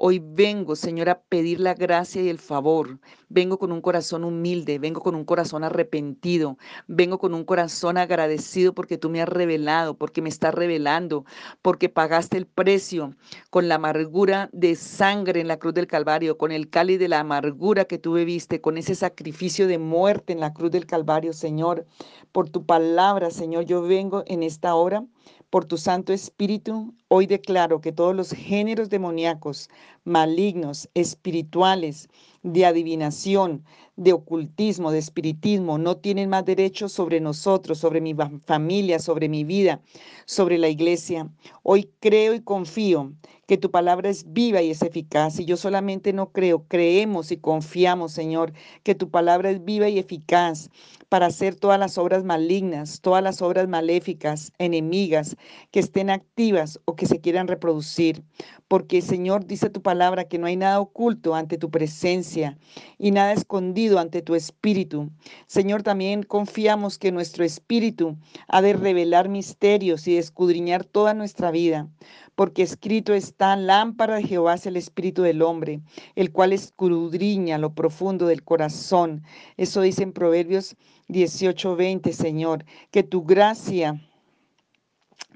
Hoy 0.05 0.19
vengo, 0.21 0.75
Señor, 0.75 1.07
a 1.07 1.21
pedir 1.21 1.61
la 1.61 1.75
gracia 1.75 2.21
y 2.21 2.27
el 2.27 2.37
favor. 2.37 2.99
Vengo 3.29 3.57
con 3.57 3.71
un 3.71 3.79
corazón 3.79 4.25
humilde, 4.25 4.77
vengo 4.77 4.99
con 4.99 5.15
un 5.15 5.23
corazón 5.23 5.63
arrepentido, 5.63 6.57
vengo 6.87 7.19
con 7.19 7.33
un 7.33 7.45
corazón 7.45 7.97
agradecido 7.97 8.73
porque 8.73 8.97
tú 8.97 9.09
me 9.09 9.21
has 9.21 9.29
revelado, 9.29 9.97
porque 9.97 10.21
me 10.21 10.27
estás 10.27 10.53
revelando, 10.53 11.23
porque 11.61 11.87
pagaste 11.87 12.35
el 12.35 12.47
precio 12.47 13.15
con 13.49 13.69
la 13.69 13.75
amargura 13.75 14.49
de 14.51 14.75
sangre 14.75 15.39
en 15.39 15.47
la 15.47 15.57
cruz 15.57 15.73
del 15.73 15.87
Calvario, 15.87 16.37
con 16.37 16.51
el 16.51 16.69
cáliz 16.69 16.99
de 16.99 17.07
la 17.07 17.21
amargura 17.21 17.85
que 17.85 17.97
tú 17.97 18.11
bebiste, 18.11 18.59
con 18.59 18.77
ese 18.77 18.95
sacrificio 18.95 19.67
de 19.67 19.77
muerte 19.77 20.33
en 20.33 20.41
la 20.41 20.53
cruz 20.53 20.71
del 20.71 20.85
Calvario, 20.85 21.31
Señor. 21.31 21.85
Por 22.33 22.49
tu 22.49 22.65
palabra, 22.65 23.31
Señor, 23.31 23.63
yo 23.63 23.81
vengo 23.81 24.25
en 24.27 24.43
esta 24.43 24.75
hora 24.75 25.05
por 25.53 25.65
tu 25.65 25.77
Santo 25.77 26.13
Espíritu, 26.13 26.95
hoy 27.09 27.27
declaro 27.27 27.79
que 27.79 27.91
todos 27.91 28.15
los 28.15 28.31
géneros 28.31 28.89
demoníacos, 28.89 29.69
malignos, 30.05 30.89
espirituales, 30.93 32.09
de 32.43 32.65
adivinación, 32.65 33.63
de 33.95 34.11
ocultismo, 34.13 34.91
de 34.91 34.99
espiritismo, 34.99 35.77
no 35.77 35.97
tienen 35.97 36.29
más 36.29 36.45
derecho 36.45 36.89
sobre 36.89 37.21
nosotros, 37.21 37.77
sobre 37.77 38.01
mi 38.01 38.13
familia, 38.45 38.99
sobre 38.99 39.29
mi 39.29 39.43
vida, 39.43 39.81
sobre 40.25 40.57
la 40.57 40.67
iglesia. 40.67 41.29
Hoy 41.63 41.89
creo 41.99 42.33
y 42.33 42.41
confío 42.41 43.13
que 43.45 43.57
tu 43.57 43.71
palabra 43.71 44.09
es 44.09 44.31
viva 44.33 44.61
y 44.61 44.71
es 44.71 44.81
eficaz. 44.81 45.39
Y 45.39 45.45
yo 45.45 45.57
solamente 45.57 46.11
no 46.11 46.31
creo, 46.31 46.65
creemos 46.67 47.31
y 47.31 47.37
confiamos, 47.37 48.11
Señor, 48.11 48.53
que 48.83 48.95
tu 48.95 49.09
palabra 49.09 49.51
es 49.51 49.63
viva 49.63 49.89
y 49.89 49.99
eficaz 49.99 50.69
para 51.09 51.27
hacer 51.27 51.55
todas 51.55 51.79
las 51.79 51.97
obras 51.97 52.23
malignas, 52.23 52.99
todas 53.01 53.21
las 53.21 53.41
obras 53.41 53.67
maléficas, 53.67 54.51
enemigas, 54.57 55.35
que 55.71 55.79
estén 55.79 56.09
activas 56.09 56.79
o 56.85 56.95
que 56.95 57.05
se 57.05 57.19
quieran 57.19 57.47
reproducir. 57.47 58.23
Porque, 58.67 59.01
Señor, 59.01 59.45
dice 59.45 59.69
tu 59.69 59.81
palabra 59.81 59.92
que 60.27 60.39
no 60.39 60.47
hay 60.47 60.55
nada 60.55 60.79
oculto 60.79 61.35
ante 61.35 61.57
tu 61.57 61.69
presencia 61.69 62.57
y 62.97 63.11
nada 63.11 63.33
escondido 63.33 63.99
ante 63.99 64.21
tu 64.21 64.35
espíritu. 64.35 65.09
Señor, 65.47 65.83
también 65.83 66.23
confiamos 66.23 66.97
que 66.97 67.11
nuestro 67.11 67.43
espíritu 67.43 68.17
ha 68.47 68.61
de 68.61 68.73
revelar 68.73 69.29
misterios 69.29 70.07
y 70.07 70.17
escudriñar 70.17 70.83
toda 70.83 71.13
nuestra 71.13 71.51
vida 71.51 71.87
porque 72.35 72.63
escrito 72.63 73.13
está, 73.13 73.55
lámpara 73.55 74.15
de 74.15 74.23
Jehová 74.23 74.55
es 74.55 74.65
el 74.65 74.75
espíritu 74.75 75.21
del 75.21 75.41
hombre, 75.41 75.81
el 76.15 76.31
cual 76.31 76.51
escudriña 76.51 77.57
lo 77.57 77.73
profundo 77.73 78.25
del 78.25 78.43
corazón. 78.43 79.23
Eso 79.57 79.81
dice 79.81 80.03
en 80.03 80.13
Proverbios 80.13 80.75
18, 81.09 81.75
20, 81.75 82.13
Señor, 82.13 82.65
que 82.89 83.03
tu 83.03 83.23
gracia 83.23 84.01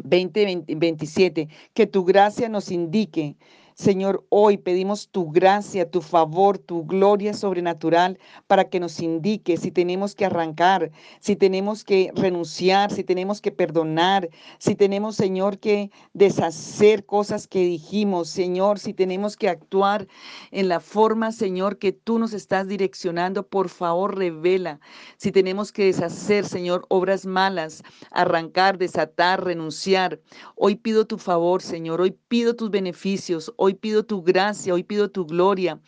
20, 0.04 0.64
27, 0.68 1.50
que 1.74 1.88
tu 1.88 2.04
gracia 2.04 2.50
nos 2.50 2.72
indique 2.72 3.36
Señor, 3.78 4.26
hoy 4.30 4.58
pedimos 4.58 5.08
tu 5.10 5.30
gracia, 5.30 5.92
tu 5.92 6.02
favor, 6.02 6.58
tu 6.58 6.84
gloria 6.84 7.36
sobrenatural 7.36 8.18
para 8.48 8.70
que 8.70 8.80
nos 8.80 9.00
indique 9.00 9.56
si 9.56 9.70
tenemos 9.70 10.16
que 10.16 10.26
arrancar, 10.26 10.90
si 11.20 11.36
tenemos 11.36 11.84
que 11.84 12.12
renunciar, 12.16 12.92
si 12.92 13.04
tenemos 13.04 13.40
que 13.40 13.52
perdonar, 13.52 14.30
si 14.58 14.74
tenemos, 14.74 15.16
Señor, 15.16 15.60
que 15.60 15.92
deshacer 16.14 17.06
cosas 17.06 17.46
que 17.46 17.60
dijimos, 17.60 18.30
Señor, 18.30 18.80
si 18.80 18.96
tenemos 18.96 19.38
que 19.38 19.48
actuar 19.48 20.08
en 20.50 20.70
la 20.70 20.80
forma, 20.80 21.32
Señor, 21.32 21.78
que 21.78 21.92
tú 21.92 22.18
nos 22.18 22.34
estás 22.34 22.68
direccionando, 22.68 23.46
por 23.46 23.70
favor, 23.70 24.18
revela. 24.18 24.80
Si 25.18 25.32
tenemos 25.32 25.72
que 25.72 25.86
deshacer, 25.86 26.48
Señor, 26.48 26.88
obras 26.90 27.28
malas, 27.28 27.84
arrancar, 28.10 28.80
desatar, 28.80 29.44
renunciar. 29.44 30.20
Hoy 30.56 30.78
pido 30.78 31.06
tu 31.06 31.20
favor, 31.20 31.62
Señor, 31.62 32.02
hoy 32.02 32.18
pido 32.28 32.56
tus 32.56 32.72
beneficios. 32.72 33.54
Hoy 33.56 33.67
pido 33.74 34.06
tu 34.06 34.22
gracia, 34.24 34.74
hoy 34.74 34.84
pido 34.84 35.10
tu 35.10 35.26
gloria 35.26 35.80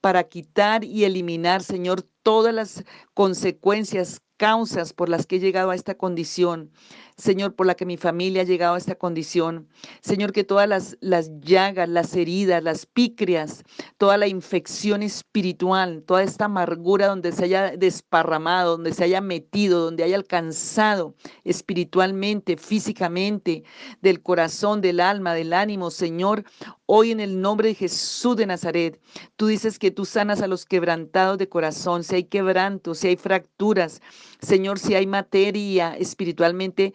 para 0.00 0.24
quitar 0.24 0.84
y 0.84 1.04
eliminar, 1.04 1.62
Señor, 1.62 2.02
todas 2.22 2.54
las 2.54 2.84
consecuencias, 3.14 4.20
causas 4.36 4.92
por 4.92 5.08
las 5.08 5.26
que 5.26 5.36
he 5.36 5.40
llegado 5.40 5.70
a 5.70 5.74
esta 5.74 5.96
condición. 5.96 6.70
Señor, 7.18 7.54
por 7.54 7.66
la 7.66 7.74
que 7.74 7.84
mi 7.84 7.96
familia 7.96 8.42
ha 8.42 8.44
llegado 8.44 8.76
a 8.76 8.78
esta 8.78 8.94
condición. 8.94 9.68
Señor, 10.00 10.32
que 10.32 10.44
todas 10.44 10.68
las, 10.68 10.96
las 11.00 11.32
llagas, 11.40 11.88
las 11.88 12.14
heridas, 12.14 12.62
las 12.62 12.86
pícrias, 12.86 13.64
toda 13.96 14.16
la 14.16 14.28
infección 14.28 15.02
espiritual, 15.02 16.04
toda 16.06 16.22
esta 16.22 16.44
amargura 16.44 17.08
donde 17.08 17.32
se 17.32 17.44
haya 17.44 17.76
desparramado, 17.76 18.72
donde 18.72 18.94
se 18.94 19.02
haya 19.02 19.20
metido, 19.20 19.84
donde 19.84 20.04
haya 20.04 20.14
alcanzado 20.14 21.16
espiritualmente, 21.42 22.56
físicamente, 22.56 23.64
del 24.00 24.22
corazón, 24.22 24.80
del 24.80 25.00
alma, 25.00 25.34
del 25.34 25.52
ánimo, 25.52 25.90
Señor, 25.90 26.44
hoy 26.86 27.10
en 27.10 27.20
el 27.20 27.40
nombre 27.40 27.68
de 27.68 27.74
Jesús 27.74 28.36
de 28.36 28.46
Nazaret, 28.46 28.98
tú 29.36 29.48
dices 29.48 29.78
que 29.78 29.90
tú 29.90 30.04
sanas 30.04 30.40
a 30.40 30.46
los 30.46 30.64
quebrantados 30.64 31.36
de 31.36 31.48
corazón, 31.48 32.04
si 32.04 32.14
hay 32.14 32.24
quebrantos, 32.24 32.98
si 32.98 33.08
hay 33.08 33.16
fracturas, 33.16 34.00
Señor, 34.40 34.78
si 34.78 34.94
hay 34.94 35.06
materia 35.06 35.96
espiritualmente 35.96 36.94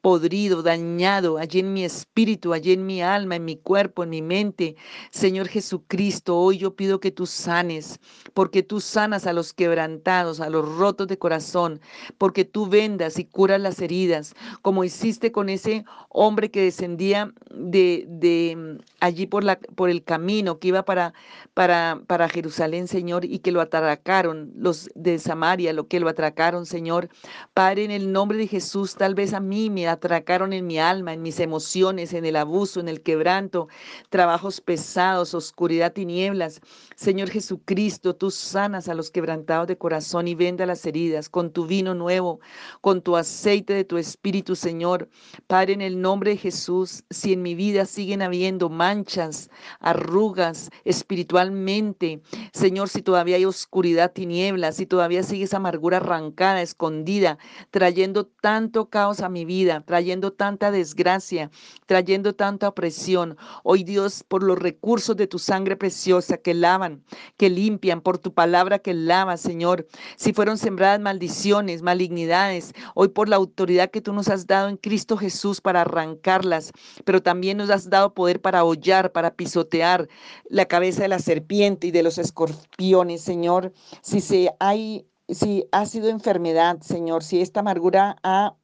podrido, 0.00 0.62
dañado, 0.62 1.38
allí 1.38 1.60
en 1.60 1.72
mi 1.72 1.84
espíritu, 1.84 2.52
allí 2.52 2.72
en 2.72 2.86
mi 2.86 3.02
alma, 3.02 3.36
en 3.36 3.44
mi 3.44 3.56
cuerpo, 3.56 4.04
en 4.04 4.10
mi 4.10 4.22
mente. 4.22 4.76
Señor 5.10 5.48
Jesucristo, 5.48 6.36
hoy 6.36 6.58
yo 6.58 6.76
pido 6.76 7.00
que 7.00 7.10
tú 7.10 7.26
sanes, 7.26 7.98
porque 8.32 8.62
tú 8.62 8.80
sanas 8.80 9.26
a 9.26 9.32
los 9.32 9.52
quebrantados, 9.52 10.40
a 10.40 10.50
los 10.50 10.76
rotos 10.76 11.08
de 11.08 11.18
corazón, 11.18 11.80
porque 12.16 12.44
tú 12.44 12.68
vendas 12.68 13.18
y 13.18 13.24
curas 13.24 13.60
las 13.60 13.80
heridas, 13.80 14.34
como 14.62 14.84
hiciste 14.84 15.32
con 15.32 15.48
ese 15.48 15.84
hombre 16.10 16.50
que 16.50 16.62
descendía 16.62 17.32
de, 17.50 18.04
de 18.08 18.56
mm, 18.56 18.82
allí 19.00 19.26
por, 19.26 19.44
la, 19.44 19.58
por 19.58 19.90
el 19.90 20.04
camino 20.04 20.58
que 20.58 20.68
iba 20.68 20.84
para, 20.84 21.12
para, 21.54 22.00
para 22.06 22.28
Jerusalén, 22.28 22.86
Señor, 22.86 23.24
y 23.24 23.40
que 23.40 23.52
lo 23.52 23.60
atracaron 23.60 24.52
los 24.56 24.90
de 24.94 25.18
Samaria, 25.18 25.72
lo 25.72 25.88
que 25.88 26.00
lo 26.00 26.08
atracaron, 26.08 26.66
Señor. 26.66 27.08
Padre, 27.54 27.84
en 27.84 27.90
el 27.90 28.12
nombre 28.12 28.38
de 28.38 28.46
Jesús, 28.46 28.94
tal 28.94 29.14
vez 29.14 29.32
a 29.34 29.40
mí 29.40 29.70
me 29.70 29.87
atracaron 29.88 30.52
en 30.52 30.66
mi 30.66 30.78
alma, 30.78 31.12
en 31.12 31.22
mis 31.22 31.40
emociones, 31.40 32.12
en 32.12 32.24
el 32.24 32.36
abuso, 32.36 32.80
en 32.80 32.88
el 32.88 33.02
quebranto, 33.02 33.68
trabajos 34.10 34.60
pesados, 34.60 35.34
oscuridad, 35.34 35.92
tinieblas. 35.92 36.60
Señor 36.96 37.30
Jesucristo, 37.30 38.14
tú 38.14 38.30
sanas 38.30 38.88
a 38.88 38.94
los 38.94 39.10
quebrantados 39.10 39.66
de 39.66 39.78
corazón 39.78 40.28
y 40.28 40.34
venda 40.34 40.66
las 40.66 40.84
heridas 40.86 41.28
con 41.28 41.50
tu 41.50 41.66
vino 41.66 41.94
nuevo, 41.94 42.40
con 42.80 43.02
tu 43.02 43.16
aceite 43.16 43.72
de 43.72 43.84
tu 43.84 43.98
espíritu, 43.98 44.56
Señor. 44.56 45.08
Padre, 45.46 45.72
en 45.74 45.82
el 45.82 46.00
nombre 46.00 46.30
de 46.32 46.36
Jesús, 46.36 47.04
si 47.10 47.32
en 47.32 47.42
mi 47.42 47.54
vida 47.54 47.86
siguen 47.86 48.22
habiendo 48.22 48.68
manchas, 48.68 49.50
arrugas 49.80 50.70
espiritualmente, 50.84 52.20
Señor, 52.52 52.88
si 52.88 53.02
todavía 53.02 53.36
hay 53.36 53.44
oscuridad, 53.44 54.12
tinieblas, 54.12 54.76
si 54.76 54.86
todavía 54.86 55.22
sigue 55.22 55.44
esa 55.44 55.58
amargura 55.58 55.98
arrancada, 55.98 56.62
escondida, 56.62 57.38
trayendo 57.70 58.26
tanto 58.26 58.88
caos 58.88 59.20
a 59.20 59.28
mi 59.28 59.44
vida, 59.44 59.77
trayendo 59.84 60.32
tanta 60.32 60.70
desgracia, 60.70 61.50
trayendo 61.86 62.34
tanta 62.34 62.68
opresión. 62.68 63.36
Hoy 63.62 63.84
Dios, 63.84 64.24
por 64.26 64.42
los 64.42 64.58
recursos 64.58 65.16
de 65.16 65.26
tu 65.26 65.38
sangre 65.38 65.76
preciosa 65.76 66.38
que 66.38 66.54
lavan, 66.54 67.04
que 67.36 67.50
limpian, 67.50 68.00
por 68.00 68.18
tu 68.18 68.32
palabra 68.32 68.78
que 68.78 68.94
lava, 68.94 69.36
Señor. 69.36 69.86
Si 70.16 70.32
fueron 70.32 70.58
sembradas 70.58 71.00
maldiciones, 71.00 71.82
malignidades, 71.82 72.72
hoy 72.94 73.08
por 73.08 73.28
la 73.28 73.36
autoridad 73.36 73.90
que 73.90 74.00
tú 74.00 74.12
nos 74.12 74.28
has 74.28 74.46
dado 74.46 74.68
en 74.68 74.76
Cristo 74.76 75.16
Jesús 75.16 75.60
para 75.60 75.82
arrancarlas, 75.82 76.72
pero 77.04 77.22
también 77.22 77.58
nos 77.58 77.70
has 77.70 77.90
dado 77.90 78.14
poder 78.14 78.40
para 78.40 78.64
hollar, 78.64 79.12
para 79.12 79.34
pisotear 79.34 80.08
la 80.48 80.66
cabeza 80.66 81.02
de 81.02 81.08
la 81.08 81.18
serpiente 81.18 81.86
y 81.86 81.90
de 81.90 82.02
los 82.02 82.18
escorpiones, 82.18 83.22
Señor. 83.22 83.72
Si 84.02 84.20
se 84.20 84.50
hay 84.60 85.06
si 85.28 85.64
ha 85.72 85.84
sido 85.86 86.08
enfermedad, 86.08 86.80
Señor, 86.80 87.22
si 87.22 87.40
esta 87.40 87.60
amargura 87.60 88.16
ha 88.22 88.54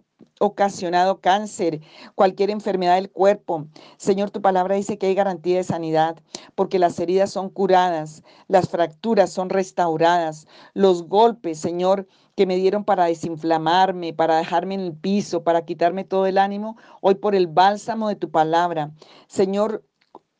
ocasionado 0.40 1.20
cáncer, 1.20 1.80
cualquier 2.14 2.50
enfermedad 2.50 2.96
del 2.96 3.10
cuerpo. 3.10 3.66
Señor, 3.96 4.30
tu 4.30 4.42
palabra 4.42 4.74
dice 4.74 4.98
que 4.98 5.06
hay 5.06 5.14
garantía 5.14 5.58
de 5.58 5.64
sanidad, 5.64 6.16
porque 6.54 6.78
las 6.78 6.98
heridas 6.98 7.30
son 7.30 7.50
curadas, 7.50 8.22
las 8.48 8.68
fracturas 8.68 9.30
son 9.30 9.50
restauradas, 9.50 10.46
los 10.74 11.06
golpes, 11.08 11.58
Señor, 11.58 12.06
que 12.36 12.46
me 12.46 12.56
dieron 12.56 12.84
para 12.84 13.04
desinflamarme, 13.04 14.12
para 14.12 14.36
dejarme 14.38 14.74
en 14.74 14.80
el 14.80 14.92
piso, 14.92 15.44
para 15.44 15.64
quitarme 15.64 16.04
todo 16.04 16.26
el 16.26 16.38
ánimo, 16.38 16.76
hoy 17.00 17.14
por 17.14 17.34
el 17.34 17.46
bálsamo 17.46 18.08
de 18.08 18.16
tu 18.16 18.30
palabra. 18.30 18.92
Señor, 19.28 19.84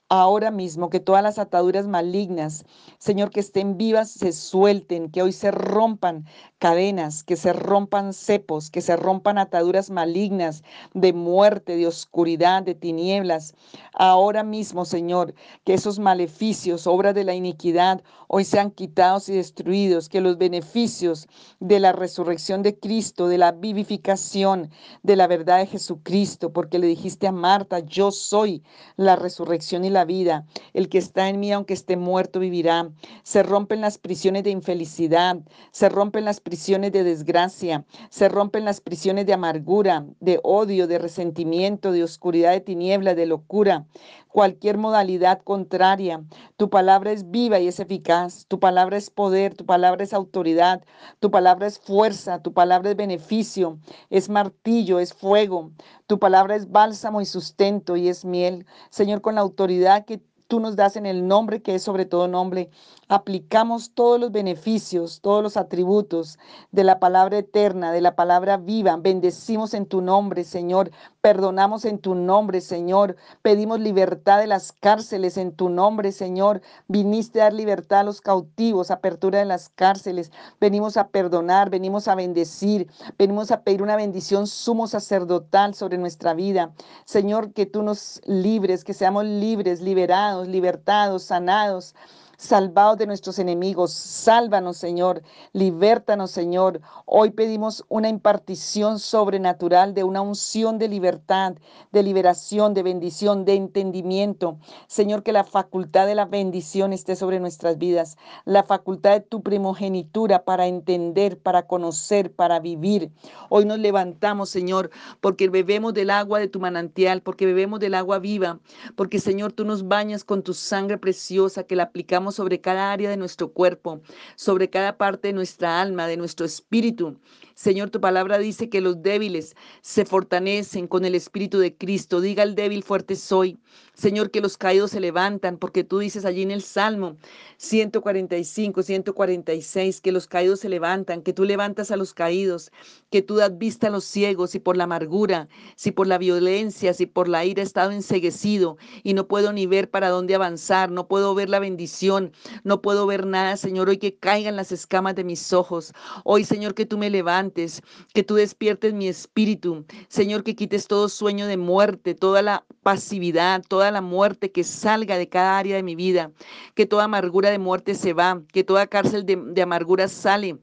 ahora 0.08 0.50
mismo 0.50 0.90
que 0.90 1.00
todas 1.00 1.22
las 1.22 1.38
ataduras 1.38 1.86
malignas, 1.86 2.64
Señor, 2.98 3.30
que 3.30 3.40
estén 3.40 3.76
vivas, 3.76 4.10
se 4.10 4.32
suelten, 4.32 5.10
que 5.10 5.22
hoy 5.22 5.32
se 5.32 5.50
rompan 5.50 6.26
cadenas, 6.58 7.24
que 7.24 7.36
se 7.36 7.52
rompan 7.52 8.12
cepos, 8.12 8.70
que 8.70 8.80
se 8.80 8.96
rompan 8.96 9.38
ataduras 9.38 9.90
malignas 9.90 10.62
de 10.94 11.12
muerte, 11.12 11.76
de 11.76 11.86
oscuridad, 11.86 12.62
de 12.62 12.74
tinieblas. 12.74 13.54
Ahora 13.92 14.42
mismo, 14.42 14.84
Señor, 14.84 15.34
que 15.64 15.74
esos 15.74 15.98
maleficios, 15.98 16.86
obras 16.86 17.14
de 17.14 17.24
la 17.24 17.34
iniquidad, 17.34 18.02
hoy 18.28 18.44
sean 18.44 18.70
quitados 18.70 19.28
y 19.28 19.34
destruidos, 19.34 20.08
que 20.08 20.20
los 20.20 20.38
beneficios 20.38 21.28
de 21.60 21.80
la 21.80 21.92
resurrección 21.92 22.62
de 22.62 22.78
Cristo, 22.78 23.28
de 23.28 23.38
la 23.38 23.52
vivificación, 23.52 24.70
de 25.02 25.16
la 25.16 25.26
verdad 25.26 25.58
de 25.58 25.66
Jesucristo, 25.66 26.52
porque 26.52 26.78
le 26.78 26.86
dijiste 26.86 27.26
a 27.26 27.32
Marta, 27.32 27.80
yo 27.80 28.10
soy 28.10 28.62
la 28.96 29.16
resurrección 29.16 29.84
y 29.84 29.90
la 29.90 30.03
vida. 30.04 30.46
El 30.72 30.88
que 30.88 30.98
está 30.98 31.28
en 31.28 31.40
mí, 31.40 31.52
aunque 31.52 31.74
esté 31.74 31.96
muerto, 31.96 32.40
vivirá. 32.40 32.90
Se 33.22 33.42
rompen 33.42 33.80
las 33.80 33.98
prisiones 33.98 34.44
de 34.44 34.50
infelicidad, 34.50 35.38
se 35.70 35.88
rompen 35.88 36.24
las 36.24 36.40
prisiones 36.40 36.92
de 36.92 37.04
desgracia, 37.04 37.84
se 38.10 38.28
rompen 38.28 38.64
las 38.64 38.80
prisiones 38.80 39.26
de 39.26 39.34
amargura, 39.34 40.06
de 40.20 40.40
odio, 40.42 40.86
de 40.86 40.98
resentimiento, 40.98 41.92
de 41.92 42.04
oscuridad, 42.04 42.52
de 42.52 42.60
tiniebla, 42.60 43.14
de 43.14 43.26
locura 43.26 43.86
cualquier 44.34 44.78
modalidad 44.78 45.42
contraria. 45.42 46.24
Tu 46.56 46.68
palabra 46.68 47.12
es 47.12 47.30
viva 47.30 47.60
y 47.60 47.68
es 47.68 47.78
eficaz. 47.78 48.46
Tu 48.48 48.58
palabra 48.58 48.96
es 48.96 49.08
poder, 49.08 49.54
tu 49.54 49.64
palabra 49.64 50.02
es 50.02 50.12
autoridad, 50.12 50.82
tu 51.20 51.30
palabra 51.30 51.68
es 51.68 51.78
fuerza, 51.78 52.42
tu 52.42 52.52
palabra 52.52 52.90
es 52.90 52.96
beneficio, 52.96 53.78
es 54.10 54.28
martillo, 54.28 54.98
es 54.98 55.14
fuego. 55.14 55.70
Tu 56.08 56.18
palabra 56.18 56.56
es 56.56 56.68
bálsamo 56.68 57.20
y 57.20 57.26
sustento 57.26 57.96
y 57.96 58.08
es 58.08 58.24
miel. 58.24 58.66
Señor, 58.90 59.20
con 59.20 59.36
la 59.36 59.40
autoridad 59.42 59.83
que 60.04 60.20
tú 60.46 60.60
nos 60.60 60.76
das 60.76 60.96
en 60.96 61.06
el 61.06 61.26
nombre 61.26 61.62
que 61.62 61.74
es 61.74 61.82
sobre 61.82 62.04
todo 62.04 62.28
nombre, 62.28 62.70
aplicamos 63.08 63.92
todos 63.94 64.20
los 64.20 64.32
beneficios, 64.32 65.20
todos 65.20 65.42
los 65.42 65.56
atributos 65.56 66.38
de 66.70 66.84
la 66.84 66.98
palabra 66.98 67.38
eterna, 67.38 67.92
de 67.92 68.00
la 68.00 68.14
palabra 68.14 68.56
viva. 68.56 68.96
Bendecimos 68.96 69.74
en 69.74 69.86
tu 69.86 70.00
nombre, 70.00 70.44
Señor. 70.44 70.90
Perdonamos 71.24 71.86
en 71.86 72.00
tu 72.00 72.14
nombre, 72.14 72.60
Señor. 72.60 73.16
Pedimos 73.40 73.80
libertad 73.80 74.40
de 74.40 74.46
las 74.46 74.72
cárceles 74.72 75.38
en 75.38 75.52
tu 75.52 75.70
nombre, 75.70 76.12
Señor. 76.12 76.60
Viniste 76.86 77.40
a 77.40 77.44
dar 77.44 77.54
libertad 77.54 78.00
a 78.00 78.04
los 78.04 78.20
cautivos, 78.20 78.90
apertura 78.90 79.38
de 79.38 79.46
las 79.46 79.70
cárceles. 79.70 80.30
Venimos 80.60 80.98
a 80.98 81.08
perdonar, 81.08 81.70
venimos 81.70 82.08
a 82.08 82.14
bendecir, 82.14 82.90
venimos 83.16 83.50
a 83.52 83.62
pedir 83.62 83.82
una 83.82 83.96
bendición 83.96 84.46
sumo 84.46 84.86
sacerdotal 84.86 85.74
sobre 85.74 85.96
nuestra 85.96 86.34
vida. 86.34 86.74
Señor, 87.06 87.54
que 87.54 87.64
tú 87.64 87.82
nos 87.82 88.20
libres, 88.26 88.84
que 88.84 88.92
seamos 88.92 89.24
libres, 89.24 89.80
liberados, 89.80 90.46
libertados, 90.46 91.22
sanados 91.22 91.94
salvados 92.36 92.98
de 92.98 93.06
nuestros 93.06 93.38
enemigos. 93.38 93.92
Sálvanos, 93.92 94.76
Señor. 94.76 95.22
Libértanos, 95.52 96.30
Señor. 96.30 96.80
Hoy 97.06 97.30
pedimos 97.30 97.84
una 97.88 98.08
impartición 98.08 98.98
sobrenatural 98.98 99.94
de 99.94 100.04
una 100.04 100.20
unción 100.20 100.78
de 100.78 100.88
libertad, 100.88 101.54
de 101.92 102.02
liberación, 102.02 102.74
de 102.74 102.82
bendición, 102.82 103.44
de 103.44 103.54
entendimiento. 103.54 104.58
Señor, 104.86 105.22
que 105.22 105.32
la 105.32 105.44
facultad 105.44 106.06
de 106.06 106.14
la 106.14 106.24
bendición 106.24 106.92
esté 106.92 107.16
sobre 107.16 107.40
nuestras 107.40 107.78
vidas. 107.78 108.16
La 108.44 108.62
facultad 108.64 109.12
de 109.12 109.20
tu 109.20 109.42
primogenitura 109.42 110.44
para 110.44 110.66
entender, 110.66 111.38
para 111.38 111.66
conocer, 111.66 112.32
para 112.32 112.60
vivir. 112.60 113.10
Hoy 113.48 113.64
nos 113.64 113.78
levantamos, 113.78 114.50
Señor, 114.50 114.90
porque 115.20 115.48
bebemos 115.48 115.94
del 115.94 116.10
agua 116.10 116.38
de 116.38 116.48
tu 116.48 116.60
manantial, 116.60 117.22
porque 117.22 117.46
bebemos 117.46 117.80
del 117.80 117.94
agua 117.94 118.18
viva, 118.18 118.60
porque, 118.96 119.20
Señor, 119.20 119.52
tú 119.52 119.64
nos 119.64 119.86
bañas 119.88 120.24
con 120.24 120.42
tu 120.42 120.54
sangre 120.54 120.98
preciosa 120.98 121.64
que 121.64 121.76
la 121.76 121.84
aplicamos 121.84 122.23
sobre 122.32 122.60
cada 122.60 122.92
área 122.92 123.10
de 123.10 123.16
nuestro 123.16 123.52
cuerpo, 123.52 124.00
sobre 124.36 124.70
cada 124.70 124.96
parte 124.96 125.28
de 125.28 125.34
nuestra 125.34 125.80
alma, 125.80 126.06
de 126.06 126.16
nuestro 126.16 126.46
espíritu. 126.46 127.18
Señor, 127.54 127.90
tu 127.90 128.00
palabra 128.00 128.38
dice 128.38 128.68
que 128.68 128.80
los 128.80 129.00
débiles 129.00 129.54
se 129.80 130.04
fortalecen 130.04 130.88
con 130.88 131.04
el 131.04 131.14
Espíritu 131.14 131.58
de 131.58 131.76
Cristo. 131.76 132.20
Diga 132.20 132.42
el 132.42 132.56
débil, 132.56 132.82
fuerte 132.82 133.14
soy. 133.14 133.58
Señor, 133.94 134.32
que 134.32 134.40
los 134.40 134.58
caídos 134.58 134.90
se 134.90 134.98
levantan, 134.98 135.56
porque 135.56 135.84
tú 135.84 136.00
dices 136.00 136.24
allí 136.24 136.42
en 136.42 136.50
el 136.50 136.62
Salmo 136.62 137.16
145, 137.58 138.82
146, 138.82 140.00
que 140.00 140.10
los 140.10 140.26
caídos 140.26 140.60
se 140.60 140.68
levantan, 140.68 141.22
que 141.22 141.32
tú 141.32 141.44
levantas 141.44 141.92
a 141.92 141.96
los 141.96 142.12
caídos, 142.12 142.72
que 143.10 143.22
tú 143.22 143.36
das 143.36 143.56
vista 143.56 143.86
a 143.86 143.90
los 143.90 144.04
ciegos 144.04 144.56
y 144.56 144.58
por 144.58 144.76
la 144.76 144.84
amargura, 144.84 145.48
si 145.76 145.92
por 145.92 146.08
la 146.08 146.18
violencia, 146.18 146.92
si 146.92 147.06
por 147.06 147.28
la 147.28 147.44
ira 147.44 147.62
he 147.62 147.64
estado 147.64 147.92
enseguecido 147.92 148.78
y 149.04 149.14
no 149.14 149.28
puedo 149.28 149.52
ni 149.52 149.66
ver 149.66 149.88
para 149.88 150.08
dónde 150.08 150.34
avanzar, 150.34 150.90
no 150.90 151.06
puedo 151.06 151.34
ver 151.36 151.48
la 151.48 151.60
bendición, 151.60 152.32
no 152.64 152.82
puedo 152.82 153.06
ver 153.06 153.26
nada, 153.26 153.56
Señor, 153.56 153.88
hoy 153.88 153.98
que 153.98 154.16
caigan 154.16 154.56
las 154.56 154.72
escamas 154.72 155.14
de 155.14 155.22
mis 155.22 155.52
ojos. 155.52 155.92
Hoy, 156.24 156.44
Señor, 156.44 156.74
que 156.74 156.86
tú 156.86 156.98
me 156.98 157.10
levantes 157.10 157.43
que 157.52 158.22
tú 158.22 158.34
despiertes 158.34 158.94
mi 158.94 159.08
espíritu. 159.08 159.84
Señor, 160.08 160.44
que 160.44 160.54
quites 160.54 160.86
todo 160.86 161.08
sueño 161.08 161.46
de 161.46 161.56
muerte, 161.56 162.14
toda 162.14 162.42
la 162.42 162.64
pasividad, 162.82 163.62
toda 163.68 163.90
la 163.90 164.00
muerte 164.00 164.52
que 164.52 164.64
salga 164.64 165.18
de 165.18 165.28
cada 165.28 165.58
área 165.58 165.76
de 165.76 165.82
mi 165.82 165.94
vida, 165.94 166.32
que 166.74 166.86
toda 166.86 167.04
amargura 167.04 167.50
de 167.50 167.58
muerte 167.58 167.94
se 167.94 168.12
va, 168.12 168.42
que 168.52 168.64
toda 168.64 168.86
cárcel 168.86 169.26
de, 169.26 169.36
de 169.36 169.62
amargura 169.62 170.08
sale 170.08 170.58